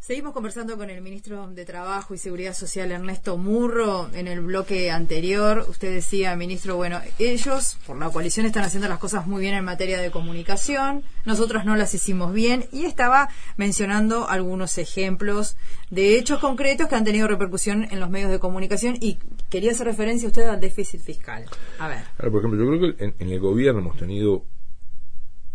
Seguimos 0.00 0.32
conversando 0.32 0.78
con 0.78 0.88
el 0.88 1.02
ministro 1.02 1.46
de 1.48 1.66
Trabajo 1.66 2.14
y 2.14 2.18
Seguridad 2.18 2.54
Social, 2.54 2.90
Ernesto 2.90 3.36
Murro. 3.36 4.08
En 4.14 4.28
el 4.28 4.40
bloque 4.40 4.90
anterior, 4.90 5.66
usted 5.68 5.92
decía, 5.92 6.34
ministro, 6.36 6.76
bueno, 6.76 7.00
ellos, 7.18 7.76
por 7.86 7.98
la 7.98 8.08
coalición, 8.08 8.46
están 8.46 8.64
haciendo 8.64 8.88
las 8.88 8.98
cosas 8.98 9.26
muy 9.26 9.42
bien 9.42 9.52
en 9.52 9.62
materia 9.62 10.00
de 10.00 10.10
comunicación, 10.10 11.04
nosotros 11.26 11.66
no 11.66 11.76
las 11.76 11.92
hicimos 11.92 12.32
bien, 12.32 12.64
y 12.72 12.86
estaba 12.86 13.28
mencionando 13.58 14.26
algunos 14.26 14.78
ejemplos 14.78 15.58
de 15.90 16.18
hechos 16.18 16.38
concretos 16.38 16.88
que 16.88 16.94
han 16.94 17.04
tenido 17.04 17.28
repercusión 17.28 17.86
en 17.90 18.00
los 18.00 18.08
medios 18.08 18.30
de 18.30 18.38
comunicación 18.38 18.96
y 19.00 19.18
quería 19.50 19.72
hacer 19.72 19.86
referencia 19.86 20.28
usted 20.28 20.48
al 20.48 20.60
déficit 20.60 21.02
fiscal. 21.02 21.44
A 21.78 21.88
ver. 21.88 22.04
por 22.16 22.38
ejemplo, 22.38 22.58
yo 22.58 22.66
creo 22.66 22.96
que 22.96 23.04
en, 23.04 23.14
en 23.18 23.28
el 23.28 23.38
gobierno 23.38 23.80
hemos 23.80 23.98
tenido 23.98 24.46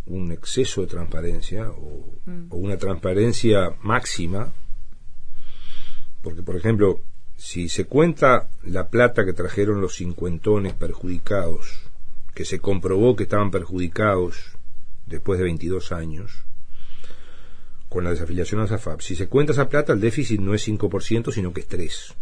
un 0.08 0.32
exceso 0.32 0.82
de 0.82 0.88
transparencia 0.88 1.66
mm. 1.66 2.48
o, 2.50 2.58
una 2.58 2.78
transparencia 2.78 3.76
máxima, 3.82 4.54
porque 6.22 6.44
por 6.44 6.56
ejemplo, 6.56 7.02
si 7.38 7.70
se 7.70 7.86
cuenta 7.86 8.50
la 8.64 8.88
plata 8.90 9.26
que 9.26 9.34
trajeron 9.34 9.82
los 9.82 9.96
cincuentones 9.96 10.74
perjudicados, 10.74 11.82
que 12.34 12.46
se 12.46 12.60
comprobó 12.60 13.16
que 13.16 13.24
estaban 13.24 13.52
perjudicados 13.52 14.58
después 15.06 15.40
de 15.40 15.46
22 15.46 15.92
años, 15.92 16.44
con 17.90 18.04
la 18.04 18.10
desafiliación 18.10 18.62
a 18.62 18.68
SAFAP, 18.68 19.02
si 19.02 19.16
se 19.16 19.28
cuenta 19.28 19.54
esa 19.54 19.70
plata, 19.70 19.94
el 19.94 20.02
déficit 20.02 20.40
no 20.40 20.54
es 20.54 20.68
5%, 20.68 21.32
sino 21.32 21.54
que 21.54 21.62
es 21.62 21.70
3%. 21.70 22.16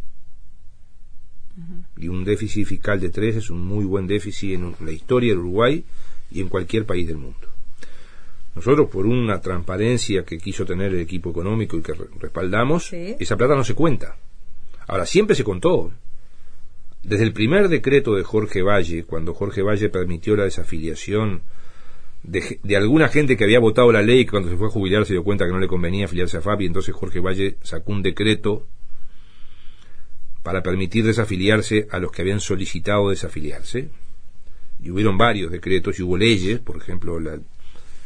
Y 1.97 2.07
un 2.07 2.23
déficit 2.23 2.67
fiscal 2.67 2.99
de 2.99 3.09
3 3.09 3.37
es 3.37 3.49
un 3.49 3.65
muy 3.65 3.85
buen 3.85 4.07
déficit 4.07 4.55
en 4.55 4.75
la 4.79 4.91
historia 4.91 5.31
del 5.31 5.39
Uruguay 5.39 5.85
y 6.31 6.41
en 6.41 6.49
cualquier 6.49 6.85
país 6.85 7.07
del 7.07 7.17
mundo. 7.17 7.52
Nosotros, 8.55 8.89
por 8.89 9.05
una 9.05 9.41
transparencia 9.41 10.23
que 10.23 10.37
quiso 10.37 10.65
tener 10.65 10.93
el 10.93 10.99
equipo 10.99 11.31
económico 11.31 11.77
y 11.77 11.81
que 11.81 11.93
respaldamos, 12.19 12.93
esa 12.93 13.35
plata 13.35 13.55
no 13.55 13.63
se 13.63 13.73
cuenta. 13.73 14.17
Ahora, 14.87 15.05
siempre 15.05 15.35
se 15.35 15.43
contó. 15.43 15.91
Desde 17.01 17.23
el 17.23 17.33
primer 17.33 17.67
decreto 17.67 18.15
de 18.15 18.23
Jorge 18.23 18.61
Valle, 18.61 19.03
cuando 19.03 19.33
Jorge 19.33 19.61
Valle 19.61 19.89
permitió 19.89 20.35
la 20.35 20.43
desafiliación 20.43 21.41
de, 22.21 22.59
de, 22.63 22.77
alguna 22.77 23.09
gente 23.09 23.35
que 23.35 23.43
había 23.43 23.59
votado 23.59 23.91
la 23.91 24.01
ley, 24.01 24.23
que 24.23 24.31
cuando 24.31 24.49
se 24.49 24.55
fue 24.55 24.67
a 24.67 24.71
jubilar 24.71 25.05
se 25.05 25.13
dio 25.13 25.23
cuenta 25.23 25.45
que 25.45 25.51
no 25.51 25.59
le 25.59 25.67
convenía 25.67 26.05
afiliarse 26.05 26.37
a 26.37 26.41
FAPI, 26.41 26.67
entonces 26.67 26.95
Jorge 26.95 27.19
Valle 27.19 27.57
sacó 27.61 27.91
un 27.91 28.01
decreto 28.01 28.65
para 30.43 30.61
permitir 30.61 31.05
desafiliarse 31.05 31.87
a 31.89 31.99
los 31.99 32.11
que 32.11 32.21
habían 32.21 32.39
solicitado 32.39 33.09
desafiliarse. 33.09 33.89
Y 34.81 34.91
hubieron 34.91 35.17
varios 35.17 35.51
decretos 35.51 35.99
y 35.99 36.03
hubo 36.03 36.17
leyes, 36.17 36.59
por 36.59 36.77
ejemplo, 36.77 37.19
la, 37.19 37.39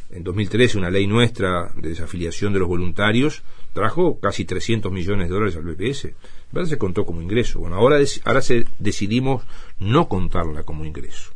en 0.09 0.23
2013 0.23 0.77
una 0.77 0.89
ley 0.89 1.05
nuestra 1.05 1.71
de 1.75 1.89
desafiliación 1.89 2.53
de 2.53 2.59
los 2.59 2.67
voluntarios 2.67 3.43
trajo 3.73 4.19
casi 4.19 4.45
300 4.45 4.91
millones 4.91 5.27
de 5.27 5.33
dólares 5.33 5.55
al 5.55 5.63
BPS. 5.63 6.09
¿Verdad? 6.51 6.69
Se 6.69 6.77
contó 6.77 7.05
como 7.05 7.21
ingreso. 7.21 7.59
Bueno, 7.59 7.75
ahora, 7.75 7.99
ahora 8.23 8.41
se, 8.41 8.65
decidimos 8.79 9.43
no 9.79 10.07
contarla 10.07 10.63
como 10.63 10.85
ingreso. 10.85 11.31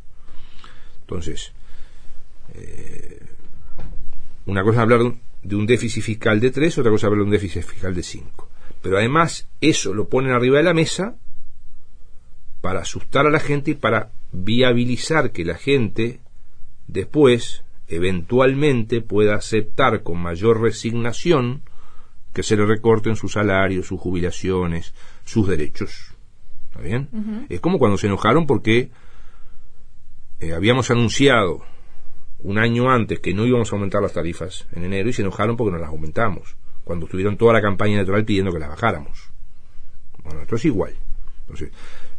Entonces, 1.01 1.51
eh, 2.53 3.19
una 4.45 4.63
cosa 4.63 4.77
es 4.77 4.81
hablar 4.81 5.13
de 5.43 5.55
un 5.55 5.65
déficit 5.65 6.03
fiscal 6.03 6.39
de 6.39 6.51
3, 6.51 6.77
otra 6.77 6.91
cosa 6.91 7.07
es 7.07 7.09
hablar 7.09 7.19
de 7.19 7.25
un 7.25 7.31
déficit 7.31 7.63
fiscal 7.63 7.93
de 7.93 8.03
5. 8.03 8.49
Pero 8.81 8.97
además, 8.97 9.47
eso 9.59 9.93
lo 9.93 10.07
ponen 10.07 10.31
arriba 10.31 10.57
de 10.57 10.63
la 10.63 10.73
mesa 10.73 11.15
para 12.61 12.81
asustar 12.81 13.25
a 13.25 13.31
la 13.31 13.39
gente 13.39 13.71
y 13.71 13.75
para 13.75 14.11
viabilizar 14.31 15.31
que 15.31 15.43
la 15.43 15.55
gente 15.55 16.21
después 16.87 17.63
eventualmente 17.91 19.01
pueda 19.01 19.35
aceptar 19.35 20.01
con 20.01 20.19
mayor 20.19 20.61
resignación 20.61 21.61
que 22.33 22.43
se 22.43 22.55
le 22.55 22.65
recorten 22.65 23.15
sus 23.15 23.33
salarios, 23.33 23.87
sus 23.87 23.99
jubilaciones, 23.99 24.93
sus 25.25 25.47
derechos. 25.47 26.15
¿Está 26.69 26.81
bien? 26.81 27.47
Es 27.49 27.59
como 27.59 27.77
cuando 27.77 27.97
se 27.97 28.07
enojaron 28.07 28.47
porque 28.47 28.91
eh, 30.39 30.53
habíamos 30.53 30.89
anunciado 30.89 31.61
un 32.39 32.57
año 32.57 32.89
antes 32.89 33.19
que 33.19 33.33
no 33.33 33.45
íbamos 33.45 33.71
a 33.71 33.75
aumentar 33.75 34.01
las 34.01 34.13
tarifas 34.13 34.67
en 34.71 34.85
enero 34.85 35.09
y 35.09 35.13
se 35.13 35.21
enojaron 35.21 35.57
porque 35.57 35.73
no 35.73 35.77
las 35.77 35.89
aumentamos, 35.89 36.55
cuando 36.85 37.05
estuvieron 37.05 37.37
toda 37.37 37.53
la 37.53 37.61
campaña 37.61 37.95
electoral 37.95 38.23
pidiendo 38.23 38.53
que 38.53 38.59
las 38.59 38.69
bajáramos. 38.69 39.29
Bueno, 40.23 40.41
esto 40.41 40.55
es 40.55 40.65
igual. 40.65 40.95
Entonces, 41.41 41.71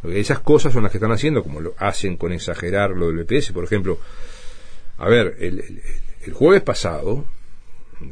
esas 0.03 0.39
cosas 0.39 0.71
son 0.71 0.83
las 0.83 0.91
que 0.91 0.99
están 0.99 1.11
haciendo, 1.11 1.41
como 1.41 1.59
lo 1.59 1.73
hacen 1.77 2.17
con 2.17 2.31
exagerar 2.31 2.91
lo 2.91 3.07
del 3.07 3.23
BPS, 3.23 3.51
por 3.51 3.63
ejemplo, 3.63 3.97
a 4.97 5.09
ver, 5.09 5.37
el, 5.39 6.33
jueves 6.33 6.61
pasado 6.61 7.25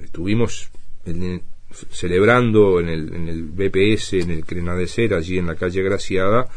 estuvimos 0.03 0.69
celebrando 1.91 2.79
en 2.79 2.89
el, 2.89 3.13
en 3.13 3.29
el 3.29 3.43
BPS, 3.43 4.13
en 4.13 4.31
el 4.31 4.45
Crenadecer, 4.45 5.13
allí 5.13 5.37
en 5.37 5.47
la 5.47 5.55
calle 5.55 5.83
Graciada, 5.83 6.47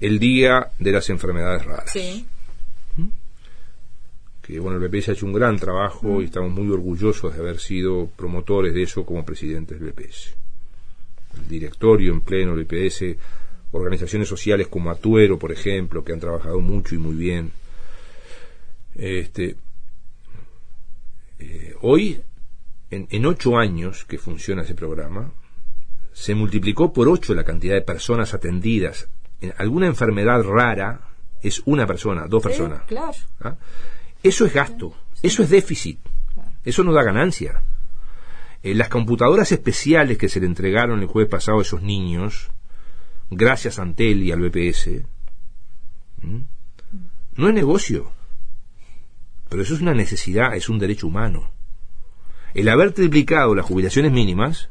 el 0.00 0.18
Día 0.18 0.70
de 0.78 0.92
las 0.92 1.10
Enfermedades 1.10 1.64
Raras. 1.64 1.90
Sí. 1.92 2.26
¿Mm? 2.96 3.08
Que 4.42 4.60
bueno, 4.60 4.82
el 4.82 4.88
BPS 4.88 5.10
ha 5.10 5.12
hecho 5.12 5.26
un 5.26 5.32
gran 5.32 5.58
trabajo 5.58 6.22
y 6.22 6.26
estamos 6.26 6.50
muy 6.52 6.70
orgullosos 6.70 7.34
de 7.34 7.40
haber 7.40 7.58
sido 7.58 8.08
promotores 8.16 8.74
de 8.74 8.82
eso 8.82 9.04
como 9.04 9.24
presidentes 9.24 9.78
del 9.78 9.92
BPS. 9.92 10.34
El 11.38 11.48
directorio 11.48 12.12
en 12.12 12.22
pleno 12.22 12.56
del 12.56 12.64
BPS, 12.64 13.16
organizaciones 13.72 14.28
sociales 14.28 14.68
como 14.68 14.90
Atuero, 14.90 15.38
por 15.38 15.52
ejemplo, 15.52 16.02
que 16.02 16.12
han 16.12 16.20
trabajado 16.20 16.60
mucho 16.60 16.94
y 16.94 16.98
muy 16.98 17.14
bien. 17.14 17.52
Este, 18.96 19.56
eh, 21.40 21.74
hoy, 21.80 22.22
en, 22.90 23.26
ocho 23.26 23.56
años 23.56 24.04
que 24.04 24.18
funciona 24.18 24.62
ese 24.62 24.74
programa, 24.74 25.32
se 26.12 26.34
multiplicó 26.34 26.92
por 26.92 27.08
ocho 27.08 27.34
la 27.34 27.44
cantidad 27.44 27.74
de 27.74 27.82
personas 27.82 28.34
atendidas. 28.34 29.08
En 29.40 29.54
alguna 29.56 29.86
enfermedad 29.86 30.42
rara 30.42 31.08
es 31.42 31.62
una 31.64 31.86
persona, 31.86 32.26
dos 32.28 32.42
personas. 32.42 32.82
Claro. 32.82 33.16
¿Ah? 33.40 33.56
Eso 34.22 34.44
es 34.44 34.52
gasto, 34.52 34.94
eso 35.22 35.42
es 35.42 35.48
déficit, 35.48 35.98
eso 36.62 36.84
no 36.84 36.92
da 36.92 37.02
ganancia. 37.02 37.62
Eh, 38.62 38.74
las 38.74 38.90
computadoras 38.90 39.50
especiales 39.50 40.18
que 40.18 40.28
se 40.28 40.40
le 40.40 40.46
entregaron 40.46 41.00
el 41.00 41.06
jueves 41.06 41.30
pasado 41.30 41.60
a 41.60 41.62
esos 41.62 41.80
niños, 41.80 42.50
gracias 43.30 43.78
a 43.78 43.82
Antel 43.82 44.22
y 44.22 44.32
al 44.32 44.40
BPS, 44.40 45.06
no 47.36 47.48
es 47.48 47.54
negocio. 47.54 48.12
Pero 49.50 49.62
eso 49.62 49.74
es 49.74 49.80
una 49.80 49.94
necesidad, 49.94 50.54
es 50.54 50.68
un 50.68 50.78
derecho 50.78 51.08
humano. 51.08 51.50
El 52.54 52.68
haber 52.68 52.92
triplicado 52.92 53.54
las 53.54 53.66
jubilaciones 53.66 54.12
mínimas 54.12 54.70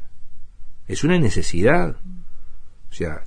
es 0.88 1.04
una 1.04 1.18
necesidad. 1.18 1.96
O 2.90 2.92
sea, 2.92 3.24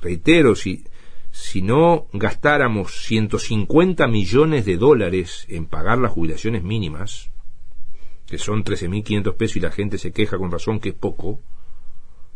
reitero, 0.00 0.54
si, 0.54 0.84
si 1.32 1.60
no 1.60 2.06
gastáramos 2.12 3.02
150 3.04 4.06
millones 4.06 4.64
de 4.64 4.76
dólares 4.76 5.44
en 5.48 5.66
pagar 5.66 5.98
las 5.98 6.12
jubilaciones 6.12 6.62
mínimas, 6.62 7.30
que 8.26 8.38
son 8.38 8.62
13.500 8.62 9.36
pesos 9.36 9.56
y 9.56 9.60
la 9.60 9.72
gente 9.72 9.98
se 9.98 10.12
queja 10.12 10.38
con 10.38 10.52
razón 10.52 10.78
que 10.78 10.90
es 10.90 10.94
poco, 10.94 11.40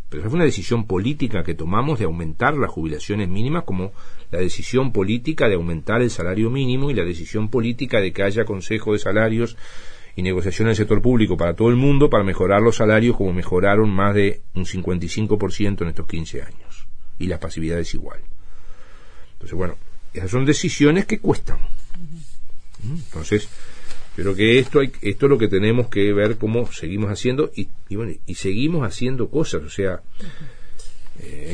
pero 0.08 0.22
esa 0.22 0.30
fue 0.30 0.36
una 0.36 0.44
decisión 0.44 0.86
política 0.86 1.42
que 1.42 1.54
tomamos 1.54 1.98
de 1.98 2.04
aumentar 2.04 2.56
las 2.56 2.70
jubilaciones 2.70 3.28
mínimas 3.28 3.64
como 3.64 3.92
la 4.30 4.38
decisión 4.38 4.92
política 4.92 5.48
de 5.48 5.54
aumentar 5.54 6.00
el 6.00 6.10
salario 6.10 6.50
mínimo 6.50 6.90
y 6.90 6.94
la 6.94 7.04
decisión 7.04 7.48
política 7.48 8.00
de 8.00 8.12
que 8.12 8.22
haya 8.22 8.44
consejo 8.44 8.92
de 8.92 9.00
salarios 9.00 9.56
y 10.14 10.22
negociación 10.22 10.66
en 10.66 10.70
el 10.70 10.76
sector 10.76 11.02
público 11.02 11.36
para 11.36 11.54
todo 11.54 11.68
el 11.68 11.76
mundo 11.76 12.08
para 12.08 12.24
mejorar 12.24 12.62
los 12.62 12.76
salarios 12.76 13.16
como 13.16 13.32
mejoraron 13.32 13.90
más 13.90 14.14
de 14.14 14.42
un 14.54 14.64
55% 14.64 15.82
en 15.82 15.88
estos 15.88 16.06
15 16.06 16.42
años. 16.42 16.86
Y 17.18 17.26
la 17.26 17.38
pasividad 17.40 17.78
es 17.78 17.92
igual. 17.94 18.20
Entonces, 19.34 19.56
bueno, 19.56 19.76
esas 20.14 20.30
son 20.30 20.46
decisiones 20.46 21.04
que 21.04 21.18
cuestan. 21.18 21.58
¿Mm? 22.82 22.94
Entonces, 22.94 23.48
pero 24.16 24.34
que 24.34 24.58
esto 24.58 24.80
hay, 24.80 24.90
esto 25.02 25.26
es 25.26 25.30
lo 25.30 25.38
que 25.38 25.46
tenemos 25.46 25.88
que 25.88 26.12
ver 26.14 26.38
cómo 26.38 26.72
seguimos 26.72 27.10
haciendo 27.10 27.50
y, 27.54 27.68
y 27.90 27.96
bueno, 27.96 28.12
y 28.24 28.34
seguimos 28.34 28.82
haciendo 28.82 29.28
cosas, 29.28 29.62
o 29.62 29.68
sea, 29.68 30.00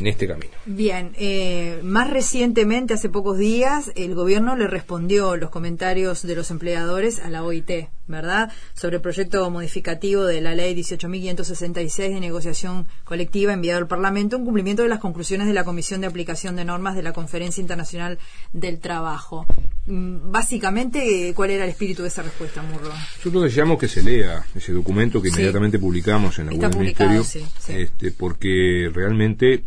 en 0.02 0.08
este 0.08 0.26
camino. 0.26 0.52
Bien, 0.66 1.12
eh, 1.16 1.80
más 1.84 2.10
recientemente, 2.10 2.94
hace 2.94 3.08
pocos 3.08 3.38
días, 3.38 3.92
el 3.94 4.14
gobierno 4.14 4.56
le 4.56 4.66
respondió 4.66 5.36
los 5.36 5.50
comentarios 5.50 6.22
de 6.22 6.34
los 6.34 6.50
empleadores 6.50 7.20
a 7.20 7.30
la 7.30 7.44
OIT, 7.44 7.88
¿verdad? 8.08 8.52
Sobre 8.74 8.96
el 8.96 9.02
proyecto 9.02 9.48
modificativo 9.50 10.24
de 10.24 10.40
la 10.40 10.54
ley 10.54 10.74
18.566 10.74 12.14
de 12.14 12.20
negociación 12.20 12.86
colectiva 13.04 13.52
enviado 13.52 13.78
al 13.78 13.86
Parlamento 13.86 14.36
en 14.36 14.44
cumplimiento 14.44 14.82
de 14.82 14.88
las 14.88 14.98
conclusiones 14.98 15.46
de 15.46 15.54
la 15.54 15.64
Comisión 15.64 16.00
de 16.00 16.08
Aplicación 16.08 16.56
de 16.56 16.64
Normas 16.64 16.96
de 16.96 17.02
la 17.02 17.12
Conferencia 17.12 17.60
Internacional 17.60 18.18
del 18.52 18.80
Trabajo. 18.80 19.46
Mm, 19.86 20.32
básicamente, 20.32 21.32
¿cuál 21.34 21.50
era 21.50 21.64
el 21.64 21.70
espíritu 21.70 22.02
de 22.02 22.08
esa 22.08 22.22
respuesta, 22.22 22.60
Murro? 22.62 22.90
Yo 23.24 23.40
deseamos 23.40 23.78
que 23.78 23.88
se 23.88 24.02
lea 24.02 24.44
ese 24.54 24.72
documento 24.72 25.22
que 25.22 25.28
inmediatamente 25.28 25.78
publicamos 25.78 26.38
en 26.40 26.46
la 26.46 26.52
web 26.52 26.70
del 26.70 26.78
Ministerio, 26.78 27.24
Este, 27.68 28.10
porque 28.10 28.90
realmente 28.92 29.64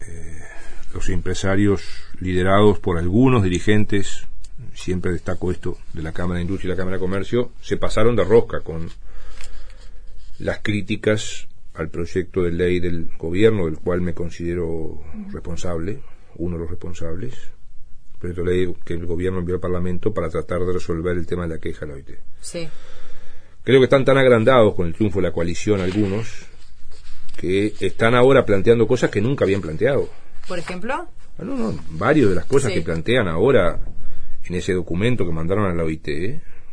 eh, 0.00 0.40
los 0.94 1.08
empresarios 1.08 1.82
liderados 2.20 2.78
por 2.78 2.98
algunos 2.98 3.42
dirigentes, 3.42 4.26
siempre 4.74 5.12
destaco 5.12 5.50
esto 5.50 5.78
de 5.92 6.02
la 6.02 6.12
Cámara 6.12 6.38
de 6.38 6.42
Industria 6.42 6.68
y 6.68 6.70
la 6.72 6.76
Cámara 6.76 6.96
de 6.96 7.00
Comercio, 7.00 7.52
se 7.60 7.76
pasaron 7.76 8.16
de 8.16 8.24
rosca 8.24 8.60
con 8.60 8.90
las 10.38 10.60
críticas 10.60 11.48
al 11.74 11.88
proyecto 11.88 12.42
de 12.42 12.50
ley 12.50 12.80
del 12.80 13.10
gobierno, 13.16 13.66
del 13.66 13.78
cual 13.78 14.00
me 14.00 14.14
considero 14.14 15.02
responsable, 15.32 16.00
uno 16.36 16.56
de 16.56 16.62
los 16.62 16.70
responsables, 16.70 17.34
proyecto 18.18 18.44
de 18.44 18.50
ley 18.50 18.74
que 18.84 18.94
el 18.94 19.06
gobierno 19.06 19.38
envió 19.38 19.54
al 19.54 19.60
Parlamento 19.60 20.12
para 20.12 20.28
tratar 20.28 20.60
de 20.64 20.72
resolver 20.72 21.16
el 21.16 21.26
tema 21.26 21.42
de 21.42 21.54
la 21.54 21.60
queja 21.60 21.86
de 21.86 21.86
la 21.86 21.94
OIT. 21.94 22.10
Sí. 22.40 22.68
Creo 23.62 23.80
que 23.80 23.84
están 23.84 24.04
tan 24.04 24.18
agrandados 24.18 24.74
con 24.74 24.86
el 24.86 24.94
triunfo 24.94 25.20
de 25.20 25.28
la 25.28 25.32
coalición 25.32 25.80
algunos 25.80 26.49
que 27.40 27.72
están 27.80 28.14
ahora 28.14 28.44
planteando 28.44 28.86
cosas 28.86 29.08
que 29.08 29.22
nunca 29.22 29.46
habían 29.46 29.62
planteado. 29.62 30.10
Por 30.46 30.58
ejemplo. 30.58 30.92
Ah, 31.38 31.42
no, 31.42 31.56
no, 31.56 31.74
varios 31.92 32.28
de 32.28 32.36
las 32.36 32.44
cosas 32.44 32.70
Sí. 32.70 32.78
que 32.78 32.84
plantean 32.84 33.28
ahora 33.28 33.80
en 34.44 34.54
ese 34.54 34.74
documento 34.74 35.24
que 35.24 35.32
mandaron 35.32 35.64
a 35.64 35.74
la 35.74 35.84
OIT 35.84 36.06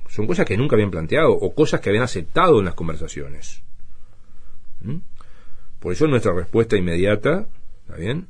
son 0.09 0.27
cosas 0.27 0.45
que 0.45 0.57
nunca 0.57 0.75
habían 0.75 0.91
planteado 0.91 1.31
o 1.31 1.53
cosas 1.55 1.79
que 1.79 1.89
habían 1.89 2.03
aceptado 2.03 2.59
en 2.59 2.65
las 2.65 2.73
conversaciones. 2.73 3.61
¿Mm? 4.81 4.97
Por 5.79 5.93
eso 5.93 6.05
nuestra 6.07 6.33
respuesta 6.33 6.75
inmediata, 6.75 7.47
¿está 7.85 7.95
bien? 7.97 8.27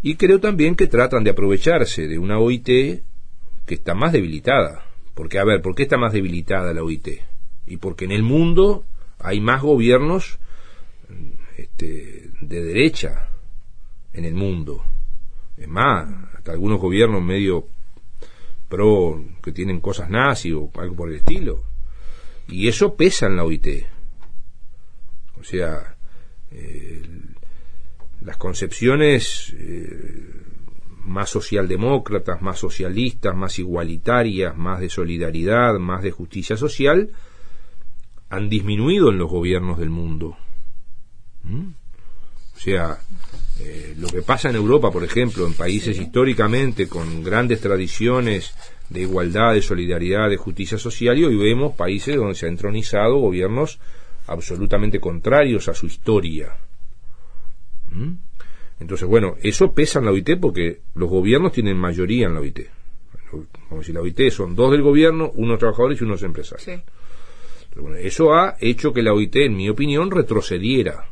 Y 0.00 0.16
creo 0.16 0.40
también 0.40 0.76
que 0.76 0.86
tratan 0.86 1.22
de 1.22 1.30
aprovecharse 1.30 2.08
de 2.08 2.18
una 2.18 2.38
OIT 2.38 2.66
que 2.66 3.74
está 3.74 3.94
más 3.94 4.12
debilitada. 4.12 4.86
Porque, 5.14 5.38
a 5.38 5.44
ver, 5.44 5.60
¿por 5.60 5.74
qué 5.74 5.82
está 5.84 5.96
más 5.98 6.12
debilitada 6.12 6.72
la 6.72 6.82
OIT? 6.82 7.08
Y 7.66 7.76
porque 7.76 8.04
en 8.06 8.12
el 8.12 8.22
mundo 8.22 8.84
hay 9.18 9.40
más 9.40 9.62
gobiernos 9.62 10.38
este, 11.56 12.30
de 12.40 12.64
derecha 12.64 13.30
en 14.12 14.24
el 14.24 14.34
mundo. 14.34 14.84
Es 15.56 15.68
más, 15.68 16.08
hasta 16.34 16.52
algunos 16.52 16.80
gobiernos 16.80 17.22
medio 17.22 17.66
pro 18.68 19.24
que 19.42 19.52
tienen 19.52 19.80
cosas 19.80 20.10
nazi 20.10 20.52
o 20.52 20.70
algo 20.74 20.96
por 20.96 21.08
el 21.10 21.16
estilo. 21.16 21.62
Y 22.48 22.68
eso 22.68 22.94
pesa 22.94 23.26
en 23.26 23.36
la 23.36 23.44
OIT. 23.44 23.86
O 25.38 25.44
sea, 25.44 25.94
las 28.20 28.36
concepciones 28.38 29.54
eh, 29.58 30.44
más 31.04 31.28
socialdemócratas, 31.28 32.40
más 32.40 32.58
socialistas, 32.58 33.36
más 33.36 33.58
igualitarias, 33.58 34.56
más 34.56 34.80
de 34.80 34.88
solidaridad, 34.88 35.74
más 35.78 36.02
de 36.02 36.10
justicia 36.10 36.56
social, 36.56 37.10
han 38.30 38.48
disminuido 38.48 39.10
en 39.10 39.18
los 39.18 39.30
gobiernos 39.30 39.78
del 39.78 39.90
mundo. 39.90 40.36
¿Mm? 41.44 41.68
O 42.56 42.58
sea, 42.58 42.98
eh, 43.60 43.94
lo 43.98 44.08
que 44.08 44.22
pasa 44.22 44.50
en 44.50 44.56
Europa, 44.56 44.90
por 44.90 45.04
ejemplo, 45.04 45.46
en 45.46 45.54
países 45.54 45.98
históricamente 45.98 46.88
con 46.88 47.22
grandes 47.22 47.60
tradiciones 47.60 48.54
de 48.88 49.02
igualdad, 49.02 49.54
de 49.54 49.62
solidaridad, 49.62 50.28
de 50.28 50.36
justicia 50.36 50.78
social, 50.78 51.18
y 51.18 51.24
hoy 51.24 51.36
vemos 51.36 51.74
países 51.74 52.16
donde 52.16 52.34
se 52.34 52.46
han 52.46 52.52
entronizado 52.52 53.16
gobiernos 53.16 53.78
absolutamente 54.26 55.00
contrarios 55.00 55.68
a 55.68 55.74
su 55.74 55.86
historia. 55.86 56.56
¿Mm? 57.90 58.12
Entonces, 58.80 59.06
bueno, 59.06 59.36
eso 59.42 59.72
pesa 59.72 59.98
en 59.98 60.06
la 60.06 60.10
OIT 60.10 60.40
porque 60.40 60.80
los 60.94 61.08
gobiernos 61.08 61.52
tienen 61.52 61.76
mayoría 61.76 62.26
en 62.26 62.34
la 62.34 62.40
OIT. 62.40 62.60
Como 63.68 63.82
si 63.82 63.92
la 63.92 64.00
OIT 64.00 64.30
son 64.30 64.54
dos 64.54 64.72
del 64.72 64.82
gobierno, 64.82 65.30
unos 65.34 65.58
trabajadores 65.58 66.00
y 66.00 66.04
unos 66.04 66.22
empresarios. 66.22 66.64
Sí. 66.64 66.82
Pero 67.70 67.82
bueno, 67.82 67.96
eso 67.98 68.34
ha 68.34 68.56
hecho 68.60 68.92
que 68.92 69.02
la 69.02 69.12
OIT, 69.12 69.36
en 69.36 69.56
mi 69.56 69.68
opinión, 69.68 70.10
retrocediera. 70.10 71.06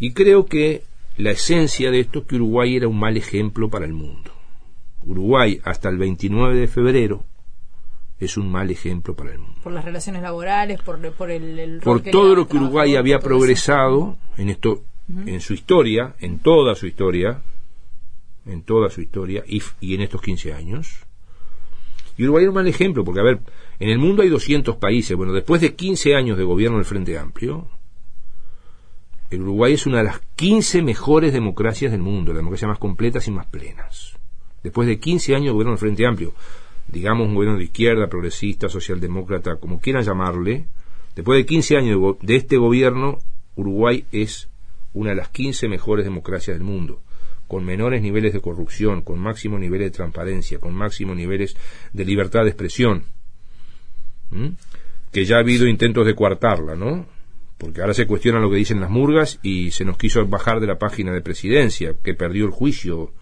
Y 0.00 0.12
creo 0.12 0.46
que 0.46 0.82
la 1.18 1.32
esencia 1.32 1.90
de 1.90 2.00
esto 2.00 2.20
es 2.20 2.24
que 2.24 2.36
Uruguay 2.36 2.74
era 2.74 2.88
un 2.88 2.98
mal 2.98 3.18
ejemplo 3.18 3.68
para 3.68 3.84
el 3.84 3.92
mundo. 3.92 4.32
Uruguay, 5.04 5.60
hasta 5.62 5.90
el 5.90 5.98
29 5.98 6.58
de 6.58 6.68
febrero, 6.68 7.24
es 8.18 8.38
un 8.38 8.50
mal 8.50 8.70
ejemplo 8.70 9.14
para 9.14 9.32
el 9.32 9.38
mundo. 9.38 9.60
Por 9.62 9.72
las 9.72 9.84
relaciones 9.84 10.22
laborales, 10.22 10.80
por, 10.80 10.98
por 11.12 11.30
el, 11.30 11.80
Por 11.84 12.00
todo 12.00 12.34
lo 12.34 12.48
que 12.48 12.56
Uruguay 12.56 12.96
había 12.96 13.18
progresado 13.18 14.16
en 14.38 14.48
esto, 14.48 14.84
en 15.08 15.40
su 15.40 15.52
historia, 15.52 16.14
en 16.18 16.38
toda 16.38 16.74
su 16.74 16.86
historia, 16.86 17.42
en 18.46 18.62
toda 18.62 18.88
su 18.88 19.02
historia 19.02 19.44
y, 19.46 19.62
y 19.80 19.94
en 19.94 20.00
estos 20.00 20.22
15 20.22 20.54
años. 20.54 21.04
Y 22.16 22.24
Uruguay 22.24 22.44
era 22.44 22.50
un 22.50 22.56
mal 22.56 22.68
ejemplo, 22.68 23.04
porque 23.04 23.20
a 23.20 23.24
ver, 23.24 23.40
en 23.78 23.90
el 23.90 23.98
mundo 23.98 24.22
hay 24.22 24.30
200 24.30 24.76
países. 24.76 25.14
Bueno, 25.14 25.34
después 25.34 25.60
de 25.60 25.74
15 25.74 26.14
años 26.14 26.38
de 26.38 26.44
gobierno 26.44 26.78
del 26.78 26.86
Frente 26.86 27.18
Amplio, 27.18 27.68
el 29.30 29.42
Uruguay 29.42 29.74
es 29.74 29.86
una 29.86 29.98
de 29.98 30.04
las 30.04 30.20
15 30.36 30.82
mejores 30.82 31.32
democracias 31.32 31.92
del 31.92 32.02
mundo, 32.02 32.32
las 32.32 32.40
democracias 32.40 32.68
más 32.68 32.78
completas 32.78 33.28
y 33.28 33.30
más 33.30 33.46
plenas. 33.46 34.18
Después 34.62 34.88
de 34.88 34.98
15 34.98 35.34
años 35.34 35.46
de 35.46 35.52
gobierno 35.52 35.72
del 35.72 35.78
Frente 35.78 36.06
Amplio, 36.06 36.34
digamos 36.88 37.28
un 37.28 37.34
gobierno 37.34 37.56
de 37.56 37.64
izquierda, 37.64 38.08
progresista, 38.08 38.68
socialdemócrata, 38.68 39.56
como 39.56 39.80
quieran 39.80 40.02
llamarle, 40.02 40.66
después 41.14 41.38
de 41.38 41.46
15 41.46 41.76
años 41.76 42.16
de, 42.20 42.36
este 42.36 42.56
gobierno, 42.56 43.18
Uruguay 43.54 44.04
es 44.10 44.48
una 44.92 45.10
de 45.10 45.16
las 45.16 45.28
15 45.28 45.68
mejores 45.68 46.04
democracias 46.04 46.56
del 46.56 46.64
mundo, 46.64 47.00
con 47.46 47.64
menores 47.64 48.02
niveles 48.02 48.32
de 48.32 48.40
corrupción, 48.40 49.02
con 49.02 49.20
máximos 49.20 49.60
niveles 49.60 49.92
de 49.92 49.96
transparencia, 49.96 50.58
con 50.58 50.74
máximos 50.74 51.16
niveles 51.16 51.56
de 51.92 52.04
libertad 52.04 52.42
de 52.42 52.48
expresión. 52.48 53.04
Que 55.12 55.24
ya 55.24 55.36
ha 55.36 55.40
habido 55.40 55.66
intentos 55.66 56.04
de 56.04 56.14
coartarla, 56.14 56.74
¿no? 56.74 57.06
Porque 57.60 57.82
ahora 57.82 57.92
se 57.94 58.06
cuestiona 58.06 58.40
lo 58.40 58.50
que 58.50 58.56
dicen 58.56 58.80
las 58.80 58.88
murgas 58.90 59.38
y 59.42 59.70
se 59.70 59.84
nos 59.84 59.96
quiso 59.98 60.26
bajar 60.26 60.58
de 60.60 60.66
la 60.66 60.78
página 60.78 61.12
de 61.12 61.20
presidencia, 61.20 61.94
que 62.02 62.14
perdió 62.14 62.44
el 62.46 62.50
juicio 62.50 63.12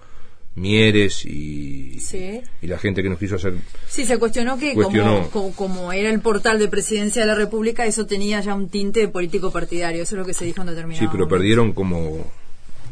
Mieres 0.55 1.25
y, 1.25 2.01
Sí. 2.01 2.41
y 2.63 2.67
la 2.67 2.79
gente 2.79 3.01
que 3.03 3.09
nos 3.09 3.19
quiso 3.21 3.37
hacer 3.37 3.55
Sí, 3.87 4.05
se 4.05 4.19
cuestionó 4.19 4.59
que 4.59 4.75
Cuestionó. 4.75 5.29
Como, 5.31 5.53
como, 5.55 5.93
era 5.93 6.11
el 6.11 6.21
portal 6.21 6.59
de 6.59 6.67
presidencia 6.67 7.23
de 7.23 7.29
la 7.29 7.35
República, 7.37 7.85
eso 7.87 8.07
tenía 8.07 8.41
ya 8.41 8.55
un 8.55 8.69
tinte 8.69 9.07
político 9.07 9.53
partidario. 9.53 10.03
Eso 10.03 10.17
es 10.17 10.19
lo 10.21 10.25
que 10.27 10.35
se 10.35 10.45
dijo 10.45 10.61
en 10.63 10.69
determinado 10.69 10.99
Sí, 11.01 11.07
pero 11.07 11.25
momento. 11.27 11.37
perdieron 11.37 11.73
como 11.73 12.27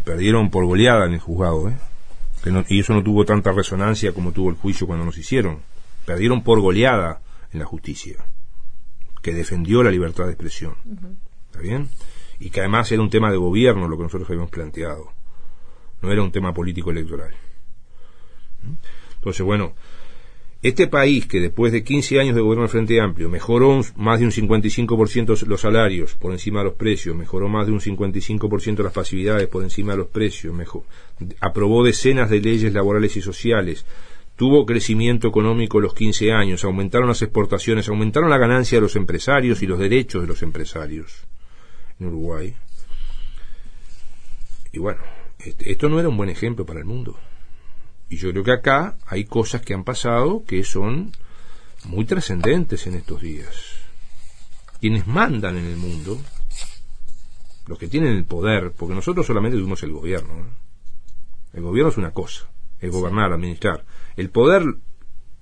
perdieron 0.05 0.51
por 0.51 0.65
goleada 0.67 1.07
en 1.07 1.15
el 1.15 1.19
juzgado, 1.21 1.69
¿eh? 1.69 1.77
Que 2.45 2.51
no- 2.53 2.65
y 2.69 2.79
eso 2.81 2.93
no 2.93 3.03
tuvo 3.03 3.25
tanta 3.25 3.51
resonancia 3.51 4.13
como 4.13 4.31
tuvo 4.31 4.51
el 4.51 4.57
juicio 4.57 4.87
cuando 4.87 5.05
nos 5.05 5.19
hicieron. 5.19 5.59
Perdieron 6.05 6.45
por 6.45 6.61
goleada 6.61 7.21
en 7.53 7.59
la 7.59 7.65
justicia, 7.67 8.25
que 9.23 9.33
defendió 9.33 9.83
la 9.83 9.91
libertad 9.91 10.27
de 10.27 10.31
expresión. 10.33 10.75
¿Está 11.57 11.63
bien? 11.63 11.89
Y 12.39 12.51
que 12.51 12.61
además 12.61 12.91
era 12.93 13.01
un 13.03 13.09
tema 13.11 13.31
de 13.31 13.39
gobierno 13.39 13.89
lo 13.89 13.97
que 13.97 14.03
nosotros 14.05 14.29
habíamos 14.29 14.51
planteado. 14.51 15.11
No 16.03 16.13
era 16.13 16.23
un 16.23 16.31
tema 16.31 16.53
político 16.53 16.91
electoral. 16.91 17.35
Entonces, 19.17 19.45
bueno, 19.45 19.75
este 20.63 20.87
país 20.87 21.27
que 21.27 21.41
después 21.41 21.73
de 21.73 21.83
15 21.83 22.21
años 22.21 22.35
de 22.35 22.43
gobierno 22.43 22.63
del 22.65 22.71
Frente 22.71 23.01
Amplio 23.01 23.29
mejoró 23.31 23.81
más 23.97 24.19
de 24.21 24.27
un 24.27 24.33
55% 24.33 25.47
los 25.47 25.61
salarios 25.63 26.15
por 26.15 26.33
encima 26.33 26.61
de 26.61 26.67
los 26.67 26.75
precios, 26.75 27.17
mejoró 27.17 27.49
más 27.49 27.67
de 27.67 27.73
un 27.73 27.81
55% 27.81 28.83
las 28.83 28.93
pasividades 28.93 29.49
por 29.49 29.63
encima 29.63 29.93
de 29.93 29.99
los 29.99 30.09
precios, 30.09 30.55
mejo- 30.55 30.85
aprobó 31.41 31.85
decenas 31.85 32.29
de 32.31 32.41
leyes 32.41 32.73
laborales 32.75 33.17
y 33.17 33.23
sociales, 33.23 33.87
tuvo 34.37 34.67
crecimiento 34.67 35.29
económico 35.29 35.81
los 35.81 35.95
15 35.95 36.33
años, 36.33 36.65
aumentaron 36.65 37.09
las 37.09 37.23
exportaciones, 37.23 37.89
aumentaron 37.89 38.29
la 38.29 38.39
ganancia 38.39 38.77
de 38.79 38.83
los 38.83 38.97
empresarios 38.97 39.63
y 39.63 39.67
los 39.67 39.79
derechos 39.79 40.21
de 40.23 40.29
los 40.29 40.43
empresarios 40.43 41.27
en 41.99 42.07
Uruguay. 42.07 42.55
Y 44.73 44.79
bueno, 44.79 45.01
esto 45.39 45.89
no 45.89 45.99
era 45.99 46.09
un 46.09 46.17
buen 46.17 46.31
ejemplo 46.31 46.67
para 46.67 46.81
el 46.81 46.87
mundo. 46.87 47.19
Y 48.09 48.17
yo 48.17 48.31
creo 48.31 48.45
que 48.45 48.53
acá 48.53 48.97
hay 49.07 49.25
cosas 49.25 49.63
que 49.63 49.75
han 49.75 49.85
pasado 49.85 50.45
que 50.47 50.63
son 50.65 51.13
muy 51.85 52.05
trascendentes 52.05 52.87
en 52.87 52.95
estos 52.95 53.21
días. 53.21 53.77
Quienes 54.81 55.07
mandan 55.07 55.57
en 55.57 55.67
el 55.67 55.77
mundo, 55.77 56.21
los 57.67 57.79
que 57.79 57.89
tienen 57.89 58.17
el 58.17 58.25
poder, 58.25 58.73
porque 58.73 58.95
nosotros 58.95 59.27
solamente 59.27 59.57
tuvimos 59.57 59.83
el 59.83 59.93
gobierno. 59.93 60.35
¿no? 60.35 60.67
El 61.53 61.63
gobierno 61.63 61.91
es 61.91 61.97
una 61.97 62.13
cosa, 62.13 62.49
es 62.81 62.91
gobernar, 62.91 63.33
administrar. 63.33 63.85
El 64.17 64.31
poder, 64.31 64.63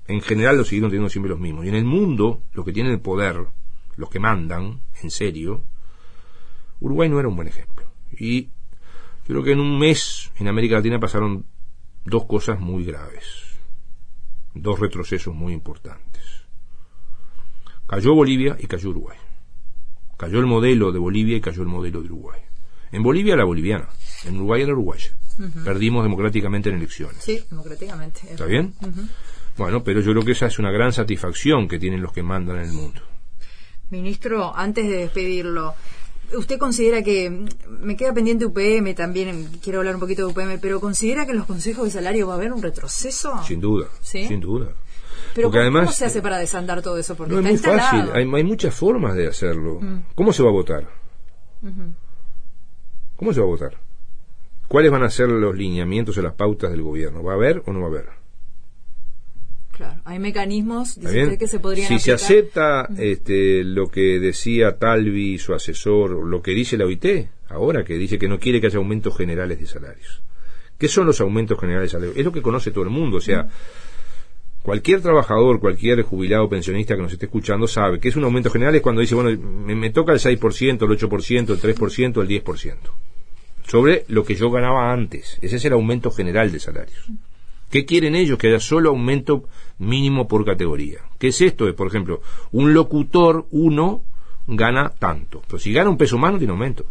en 0.07 0.21
general, 0.21 0.57
lo 0.57 0.65
siguieron 0.65 0.91
teniendo 0.91 1.11
siempre 1.11 1.31
los 1.31 1.41
mismos. 1.41 1.65
Y 1.65 1.69
en 1.69 1.75
el 1.75 1.85
mundo, 1.85 2.43
los 2.53 2.65
que 2.65 2.73
tienen 2.73 2.93
el 2.93 3.01
poder, 3.01 3.47
los 3.97 4.09
que 4.09 4.21
mandan, 4.21 4.81
en 5.03 5.11
serio, 5.11 5.65
Uruguay 6.81 7.09
no 7.09 7.19
era 7.19 7.29
un 7.29 7.37
buen 7.37 7.49
ejemplo. 7.49 7.85
Y 8.13 8.43
yo 8.43 8.49
creo 9.27 9.43
que 9.43 9.53
en 9.53 9.61
un 9.61 9.79
mes 9.79 10.31
en 10.37 10.49
América 10.49 10.77
Latina 10.77 11.01
pasaron 11.01 11.47
dos 12.05 12.25
cosas 12.27 12.61
muy 12.61 12.85
graves, 12.85 13.25
dos 14.55 14.79
retrocesos 14.79 15.35
muy 15.35 15.53
importantes. 15.53 16.23
Cayó 17.87 18.15
Bolivia 18.15 18.57
y 18.59 18.67
cayó 18.67 18.91
Uruguay. 18.91 19.19
Cayó 20.17 20.39
el 20.39 20.47
modelo 20.47 20.93
de 20.93 20.99
Bolivia 20.99 21.37
y 21.37 21.41
cayó 21.41 21.63
el 21.63 21.69
modelo 21.69 22.01
de 22.01 22.07
Uruguay. 22.07 22.41
En 22.93 23.03
Bolivia 23.03 23.37
la 23.37 23.45
boliviana, 23.45 23.89
en 24.25 24.37
Uruguay 24.37 24.65
la 24.65 24.73
uruguaya. 24.73 25.17
Perdimos 25.65 26.05
democráticamente 26.05 26.69
en 26.69 26.77
elecciones. 26.77 27.25
Sí, 27.25 27.43
democráticamente. 27.51 28.21
¿Está 28.31 28.45
bien? 28.47 28.73
Bueno, 29.57 29.83
pero 29.83 30.01
yo 30.01 30.13
creo 30.13 30.25
que 30.25 30.33
esa 30.33 30.47
es 30.47 30.59
una 30.59 30.71
gran 30.71 30.93
satisfacción 30.93 31.67
que 31.67 31.79
tienen 31.79 32.01
los 32.01 32.13
que 32.13 32.23
mandan 32.23 32.59
en 32.59 32.63
el 32.65 32.73
mundo. 32.73 33.01
Ministro, 33.91 34.55
antes 34.55 34.89
de 34.89 34.97
despedirlo, 34.99 35.75
¿Usted 36.37 36.59
considera 36.59 37.03
que, 37.03 37.47
me 37.69 37.97
queda 37.97 38.13
pendiente 38.13 38.45
UPM 38.47 38.95
también, 38.95 39.49
quiero 39.63 39.79
hablar 39.81 39.95
un 39.95 40.01
poquito 40.01 40.27
de 40.27 40.33
UPM, 40.33 40.59
pero 40.61 40.81
considera 40.81 41.25
que 41.25 41.33
en 41.33 41.39
los 41.39 41.47
consejos 41.47 41.85
de 41.85 41.91
salario 41.91 42.27
va 42.27 42.35
a 42.35 42.37
haber 42.37 42.53
un 42.53 42.63
retroceso? 42.63 43.43
Sin 43.45 43.61
duda, 43.61 43.89
¿Sí? 44.01 44.27
sin 44.27 44.41
duda. 44.41 44.73
Pero 45.35 45.49
Porque 45.49 45.59
¿cómo, 45.59 45.63
además, 45.63 45.85
cómo 45.87 45.93
se 45.93 46.05
hace 46.05 46.23
para 46.23 46.39
desandar 46.39 46.81
todo 46.83 46.97
eso? 46.97 47.17
Porque 47.17 47.33
No 47.33 47.39
es 47.41 47.45
muy 47.45 47.53
instalado. 47.53 47.81
fácil, 47.81 48.11
hay, 48.15 48.23
hay 48.33 48.45
muchas 48.45 48.75
formas 48.75 49.17
de 49.17 49.27
hacerlo. 49.27 49.81
¿Cómo 50.15 50.33
se 50.33 50.43
va 50.43 50.49
a 50.51 50.53
votar? 50.53 50.89
¿Cómo 53.17 53.33
se 53.33 53.41
va 53.41 53.47
a 53.47 53.49
votar? 53.49 53.79
¿Cuáles 54.69 54.91
van 54.91 55.03
a 55.03 55.11
ser 55.11 55.29
los 55.29 55.55
lineamientos 55.57 56.17
o 56.19 56.23
las 56.23 56.35
pautas 56.35 56.71
del 56.71 56.83
gobierno? 56.83 57.23
¿Va 57.23 57.33
a 57.33 57.37
haber 57.37 57.63
o 57.67 57.73
no 57.73 57.81
va 57.81 57.87
a 57.87 57.91
haber? 57.91 58.24
Claro, 59.77 60.01
hay 60.05 60.21
mecanismos, 60.21 60.97
¿Está 60.97 61.11
dice 61.11 61.37
que 61.37 61.49
se 61.49 61.59
podrían 61.59 61.89
si 61.89 61.99
se 61.99 62.13
acepta 62.13 62.89
este, 62.97 63.65
lo 63.65 63.89
que 63.89 64.21
decía 64.21 64.79
Talvi, 64.79 65.39
su 65.39 65.53
asesor, 65.53 66.11
lo 66.11 66.41
que 66.41 66.53
dice 66.53 66.77
la 66.77 66.85
OIT, 66.85 67.05
ahora 67.49 67.85
que 67.85 67.95
dice 67.95 68.17
que 68.17 68.29
no 68.29 68.39
quiere 68.39 68.61
que 68.61 68.69
haya 68.69 68.79
aumentos 68.79 69.17
generales 69.17 69.59
de 69.59 69.67
salarios. 69.67 70.23
¿Qué 70.79 70.87
son 70.87 71.07
los 71.07 71.21
aumentos 71.21 71.59
generales 71.59 71.91
de 71.91 71.99
salarios? 71.99 72.17
Es 72.17 72.25
lo 72.25 72.31
que 72.31 72.41
conoce 72.41 72.71
todo 72.71 72.85
el 72.85 72.91
mundo, 72.91 73.17
o 73.17 73.21
sea, 73.21 73.49
cualquier 74.63 75.01
trabajador, 75.01 75.59
cualquier 75.59 76.03
jubilado 76.03 76.49
pensionista 76.49 76.95
que 76.95 77.03
nos 77.03 77.13
esté 77.13 77.27
escuchando 77.27 77.67
sabe 77.67 77.99
que 77.99 78.09
es 78.09 78.17
un 78.17 78.25
aumento 78.25 78.51
general 78.51 78.77
es 78.77 78.83
cuando 78.83 79.01
dice, 79.01 79.17
bueno, 79.17 79.37
me, 79.41 79.75
me 79.75 79.91
toca 79.91 80.13
el 80.13 80.21
6%, 80.21 80.31
el 80.31 80.79
8%, 80.79 81.51
el 81.51 81.77
3%, 81.77 82.23
el 82.23 82.45
10%, 82.45 82.77
sobre 83.67 84.05
lo 84.07 84.25
que 84.25 84.37
yo 84.37 84.53
ganaba 84.53 84.93
antes. 84.93 85.37
Ese 85.43 85.57
es 85.57 85.65
el 85.65 85.73
aumento 85.73 86.13
general 86.13 86.53
de 86.53 86.61
salarios. 86.61 87.11
¿Qué 87.71 87.85
quieren 87.85 88.15
ellos? 88.15 88.39
Que 88.39 88.49
haya 88.49 88.61
solo 88.61 88.91
aumento 88.91 89.45
mínimo 89.79 90.29
por 90.29 90.45
categoría. 90.45 91.01
¿Qué 91.19 91.29
es 91.29 91.41
esto? 91.41 91.69
Es, 91.69 91.75
por 91.75 91.87
ejemplo, 91.87 92.21
un 92.53 92.73
locutor, 92.73 93.47
uno, 93.51 94.03
gana 94.47 94.91
tanto. 94.99 95.43
Pero 95.47 95.59
si 95.59 95.73
gana 95.73 95.91
un 95.91 95.97
peso 95.97 96.19
más, 96.19 96.33
no 96.33 96.39
tiene 96.39 96.53
aumento. 96.53 96.87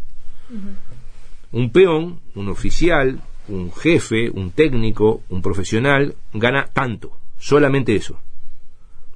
Un 1.51 1.71
peón, 1.71 2.19
un 2.35 2.49
oficial, 2.49 3.21
un 3.47 3.71
jefe, 3.71 4.29
un 4.29 4.51
técnico, 4.51 5.21
un 5.29 5.41
profesional, 5.41 6.15
gana 6.33 6.65
tanto. 6.65 7.11
Solamente 7.37 7.95
eso. 7.95 8.19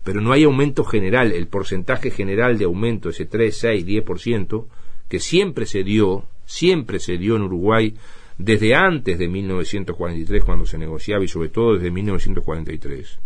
Pero 0.03 0.21
no 0.21 0.31
hay 0.31 0.43
aumento 0.43 0.83
general. 0.83 1.31
El 1.31 1.47
porcentaje 1.47 2.11
general 2.11 2.57
de 2.57 2.65
aumento, 2.65 3.09
ese 3.09 3.25
3, 3.25 3.55
6, 3.55 3.85
10%, 3.85 4.65
que 5.07 5.19
siempre 5.19 5.65
se 5.65 5.83
dio, 5.83 6.25
siempre 6.45 6.99
se 6.99 7.17
dio 7.17 7.35
en 7.35 7.43
Uruguay 7.43 7.95
desde 8.37 8.75
antes 8.75 9.17
de 9.17 9.27
1943 9.27 10.43
cuando 10.43 10.65
se 10.65 10.77
negociaba 10.77 11.23
y 11.23 11.27
sobre 11.27 11.49
todo 11.49 11.73
desde 11.73 11.91
1943. 11.91 13.19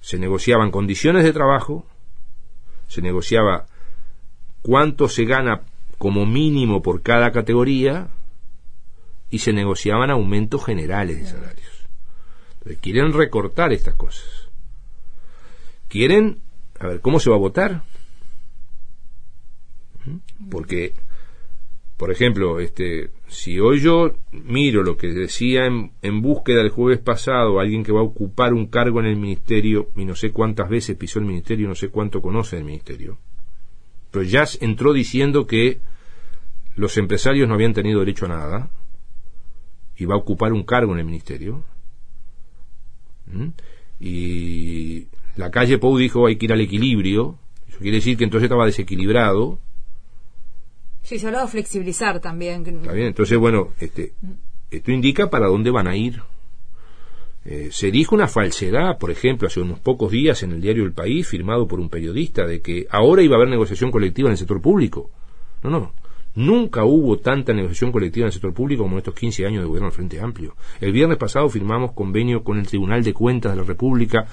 Se 0.00 0.18
negociaban 0.18 0.70
condiciones 0.70 1.24
de 1.24 1.32
trabajo, 1.32 1.86
se 2.88 3.00
negociaba 3.00 3.66
cuánto 4.62 5.08
se 5.08 5.24
gana 5.24 5.62
como 5.98 6.26
mínimo 6.26 6.82
por 6.82 7.02
cada 7.02 7.30
categoría 7.30 8.08
y 9.30 9.38
se 9.38 9.52
negociaban 9.52 10.10
aumentos 10.10 10.64
generales 10.64 11.18
de 11.18 11.26
salarios. 11.26 11.86
Entonces, 12.54 12.78
quieren 12.80 13.12
recortar 13.12 13.72
estas 13.72 13.94
cosas. 13.94 14.48
Quieren, 15.88 16.40
a 16.80 16.88
ver, 16.88 17.00
¿cómo 17.00 17.20
se 17.20 17.30
va 17.30 17.36
a 17.36 17.40
votar? 17.40 17.84
¿Mm? 20.04 20.48
Porque 20.50 20.94
por 22.02 22.10
ejemplo, 22.10 22.58
este, 22.58 23.10
si 23.32 23.58
hoy 23.58 23.80
yo 23.80 24.14
miro 24.30 24.82
lo 24.82 24.96
que 24.96 25.08
decía 25.08 25.66
en, 25.66 26.22
búsqueda 26.22 26.60
el 26.60 26.70
jueves 26.70 27.00
pasado, 27.00 27.58
alguien 27.58 27.82
que 27.82 27.92
va 27.92 28.00
a 28.00 28.04
ocupar 28.04 28.52
un 28.52 28.66
cargo 28.66 29.00
en 29.00 29.06
el 29.06 29.16
ministerio, 29.16 29.88
y 29.96 30.04
no 30.04 30.14
sé 30.14 30.30
cuántas 30.30 30.68
veces 30.68 30.96
pisó 30.96 31.18
el 31.18 31.24
ministerio, 31.24 31.66
no 31.66 31.74
sé 31.74 31.88
cuánto 31.88 32.20
conoce 32.20 32.58
el 32.58 32.64
ministerio, 32.64 33.18
pero 34.10 34.22
ya 34.24 34.44
entró 34.60 34.92
diciendo 34.92 35.46
que 35.46 35.80
los 36.76 36.96
empresarios 36.98 37.48
no 37.48 37.54
habían 37.54 37.72
tenido 37.72 38.00
derecho 38.00 38.26
a 38.26 38.28
nada, 38.28 38.70
y 39.96 40.04
va 40.04 40.14
a 40.14 40.18
ocupar 40.18 40.52
un 40.52 40.64
cargo 40.64 40.92
en 40.92 40.98
el 40.98 41.04
ministerio. 41.04 41.64
Y 43.98 45.06
la 45.36 45.50
calle 45.50 45.78
Pou 45.78 45.96
dijo 45.96 46.26
hay 46.26 46.36
que 46.36 46.46
ir 46.46 46.52
al 46.52 46.60
equilibrio, 46.60 47.38
eso 47.68 47.78
quiere 47.78 47.96
decir 47.96 48.16
que 48.18 48.24
entonces 48.24 48.44
estaba 48.44 48.66
desequilibrado, 48.66 49.58
Sí, 51.12 51.18
se 51.18 51.26
ha 51.26 51.28
hablado 51.28 51.44
de 51.44 51.52
flexibilizar 51.52 52.20
también. 52.20 52.64
Está 52.66 52.92
bien, 52.92 53.08
entonces, 53.08 53.36
bueno, 53.36 53.68
este, 53.78 54.14
esto 54.70 54.92
indica 54.92 55.28
para 55.28 55.46
dónde 55.46 55.70
van 55.70 55.86
a 55.86 55.94
ir. 55.94 56.22
Eh, 57.44 57.68
se 57.70 57.90
dijo 57.90 58.14
una 58.14 58.28
falsedad, 58.28 58.96
por 58.96 59.10
ejemplo, 59.10 59.46
hace 59.46 59.60
unos 59.60 59.78
pocos 59.78 60.10
días 60.10 60.42
en 60.42 60.52
el 60.52 60.62
diario 60.62 60.84
El 60.84 60.94
País, 60.94 61.28
firmado 61.28 61.68
por 61.68 61.80
un 61.80 61.90
periodista, 61.90 62.46
de 62.46 62.62
que 62.62 62.86
ahora 62.88 63.20
iba 63.20 63.34
a 63.34 63.36
haber 63.36 63.50
negociación 63.50 63.90
colectiva 63.90 64.28
en 64.28 64.32
el 64.32 64.38
sector 64.38 64.62
público. 64.62 65.10
No, 65.62 65.68
no. 65.68 65.92
Nunca 66.34 66.82
hubo 66.84 67.18
tanta 67.18 67.52
negociación 67.52 67.92
colectiva 67.92 68.24
en 68.24 68.28
el 68.28 68.32
sector 68.32 68.54
público 68.54 68.84
como 68.84 68.94
en 68.94 69.00
estos 69.00 69.14
15 69.14 69.44
años 69.44 69.60
de 69.60 69.66
gobierno 69.66 69.88
del 69.88 69.94
Frente 69.94 70.18
Amplio. 70.18 70.56
El 70.80 70.92
viernes 70.92 71.18
pasado 71.18 71.46
firmamos 71.50 71.92
convenio 71.92 72.42
con 72.42 72.58
el 72.58 72.66
Tribunal 72.66 73.04
de 73.04 73.12
Cuentas 73.12 73.52
de 73.52 73.58
la 73.58 73.64
República 73.64 74.26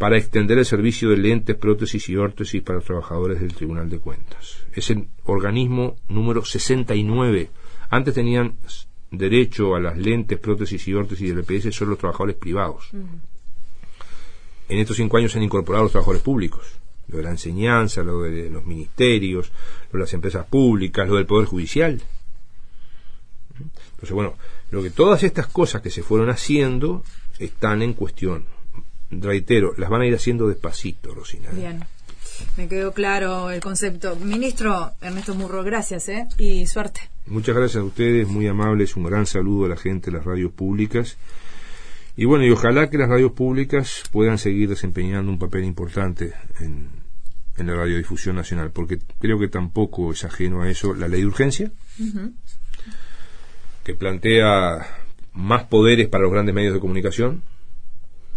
para 0.00 0.16
extender 0.16 0.56
el 0.56 0.64
servicio 0.64 1.10
de 1.10 1.18
lentes, 1.18 1.56
prótesis 1.56 2.08
y 2.08 2.16
órtesis 2.16 2.62
para 2.62 2.76
los 2.76 2.86
trabajadores 2.86 3.38
del 3.38 3.52
Tribunal 3.52 3.90
de 3.90 3.98
Cuentas. 3.98 4.64
Es 4.72 4.88
el 4.88 5.08
organismo 5.24 5.96
número 6.08 6.42
69. 6.42 7.50
Antes 7.90 8.14
tenían 8.14 8.54
derecho 9.10 9.74
a 9.74 9.80
las 9.80 9.98
lentes, 9.98 10.38
prótesis 10.38 10.88
y 10.88 10.94
órtesis 10.94 11.28
del 11.28 11.44
EPS 11.46 11.76
solo 11.76 11.90
los 11.90 11.98
trabajadores 11.98 12.36
privados. 12.36 12.88
Uh 12.94 12.96
-huh. 12.96 13.20
En 14.70 14.78
estos 14.78 14.96
cinco 14.96 15.18
años 15.18 15.32
se 15.32 15.38
han 15.38 15.44
incorporado 15.44 15.84
los 15.84 15.92
trabajadores 15.92 16.22
públicos. 16.22 16.78
Lo 17.08 17.18
de 17.18 17.24
la 17.24 17.30
enseñanza, 17.32 18.02
lo 18.02 18.22
de 18.22 18.48
ministerios, 18.64 19.52
lo 19.92 19.98
de 19.98 20.04
las 20.04 20.14
empresas 20.14 20.46
públicas, 20.46 21.06
lo 21.06 21.16
del 21.16 21.26
Poder 21.26 21.46
Judicial. 21.46 22.00
Entonces, 23.58 24.12
bueno, 24.12 24.32
lo 24.70 24.82
que 24.82 24.88
todas 24.88 25.24
estas 25.24 25.46
cosas 25.46 25.82
que 25.82 25.90
se 25.90 26.02
fueron 26.02 26.30
haciendo 26.30 27.04
están 27.38 27.82
en 27.82 27.92
cuestión. 27.92 28.46
Reitero, 29.10 29.74
las 29.76 29.90
van 29.90 30.02
a 30.02 30.06
ir 30.06 30.14
haciendo 30.14 30.48
despacito, 30.48 31.14
Rosina. 31.14 31.50
Bien. 31.50 31.84
Me 32.56 32.68
quedó 32.68 32.92
claro 32.92 33.50
el 33.50 33.60
concepto. 33.60 34.16
Ministro 34.16 34.92
Ernesto 35.00 35.34
Murro, 35.34 35.62
gracias, 35.62 36.08
¿eh? 36.08 36.26
Y 36.38 36.66
suerte. 36.66 37.00
Muchas 37.26 37.54
gracias 37.54 37.82
a 37.82 37.84
ustedes, 37.84 38.28
muy 38.28 38.46
amables. 38.46 38.96
Un 38.96 39.04
gran 39.04 39.26
saludo 39.26 39.66
a 39.66 39.68
la 39.68 39.76
gente 39.76 40.10
de 40.10 40.16
las 40.16 40.26
radios 40.26 40.52
públicas. 40.52 41.16
Y 42.16 42.24
bueno, 42.24 42.44
y 42.44 42.50
ojalá 42.50 42.90
que 42.90 42.98
las 42.98 43.08
radios 43.08 43.32
públicas 43.32 44.02
puedan 44.10 44.38
seguir 44.38 44.68
desempeñando 44.68 45.30
un 45.30 45.38
papel 45.38 45.64
importante 45.64 46.32
en, 46.60 46.88
en 47.56 47.66
la 47.66 47.74
radiodifusión 47.74 48.36
nacional, 48.36 48.70
porque 48.70 48.98
creo 49.18 49.38
que 49.38 49.48
tampoco 49.48 50.12
es 50.12 50.24
ajeno 50.24 50.62
a 50.62 50.70
eso 50.70 50.94
la 50.94 51.08
ley 51.08 51.20
de 51.20 51.26
urgencia, 51.26 51.70
uh 51.98 52.02
-huh. 52.02 52.32
que 53.84 53.94
plantea 53.94 54.86
más 55.32 55.64
poderes 55.64 56.08
para 56.08 56.24
los 56.24 56.32
grandes 56.32 56.54
medios 56.54 56.74
de 56.74 56.80
comunicación, 56.80 57.42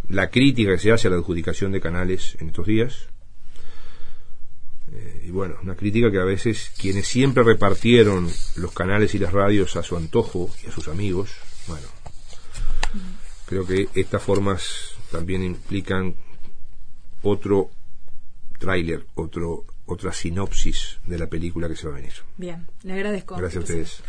la 0.09 0.29
crítica 0.29 0.71
que 0.71 0.79
se 0.79 0.91
hace 0.91 1.07
a 1.07 1.11
la 1.11 1.17
adjudicación 1.17 1.71
de 1.71 1.81
canales 1.81 2.37
en 2.39 2.47
estos 2.47 2.67
días, 2.67 3.07
eh, 4.91 5.23
y 5.25 5.31
bueno, 5.31 5.55
una 5.63 5.75
crítica 5.75 6.11
que 6.11 6.19
a 6.19 6.25
veces 6.25 6.71
quienes 6.77 7.07
siempre 7.07 7.43
repartieron 7.43 8.29
los 8.55 8.71
canales 8.73 9.15
y 9.15 9.19
las 9.19 9.33
radios 9.33 9.75
a 9.75 9.83
su 9.83 9.97
antojo 9.97 10.49
y 10.63 10.67
a 10.67 10.71
sus 10.71 10.87
amigos, 10.87 11.31
bueno, 11.67 11.87
creo 13.45 13.65
que 13.65 13.89
estas 13.95 14.21
formas 14.21 14.95
también 15.11 15.43
implican 15.43 16.15
otro 17.21 17.69
tráiler, 18.59 19.05
otro 19.15 19.65
otra 19.85 20.13
sinopsis 20.13 20.99
de 21.05 21.17
la 21.17 21.27
película 21.27 21.67
que 21.67 21.75
se 21.75 21.87
va 21.87 21.93
a 21.93 21.97
venir. 21.97 22.13
Bien, 22.37 22.67
le 22.83 22.93
agradezco. 22.93 23.35
Gracias 23.35 23.61
a 23.61 23.65
ustedes. 23.65 24.03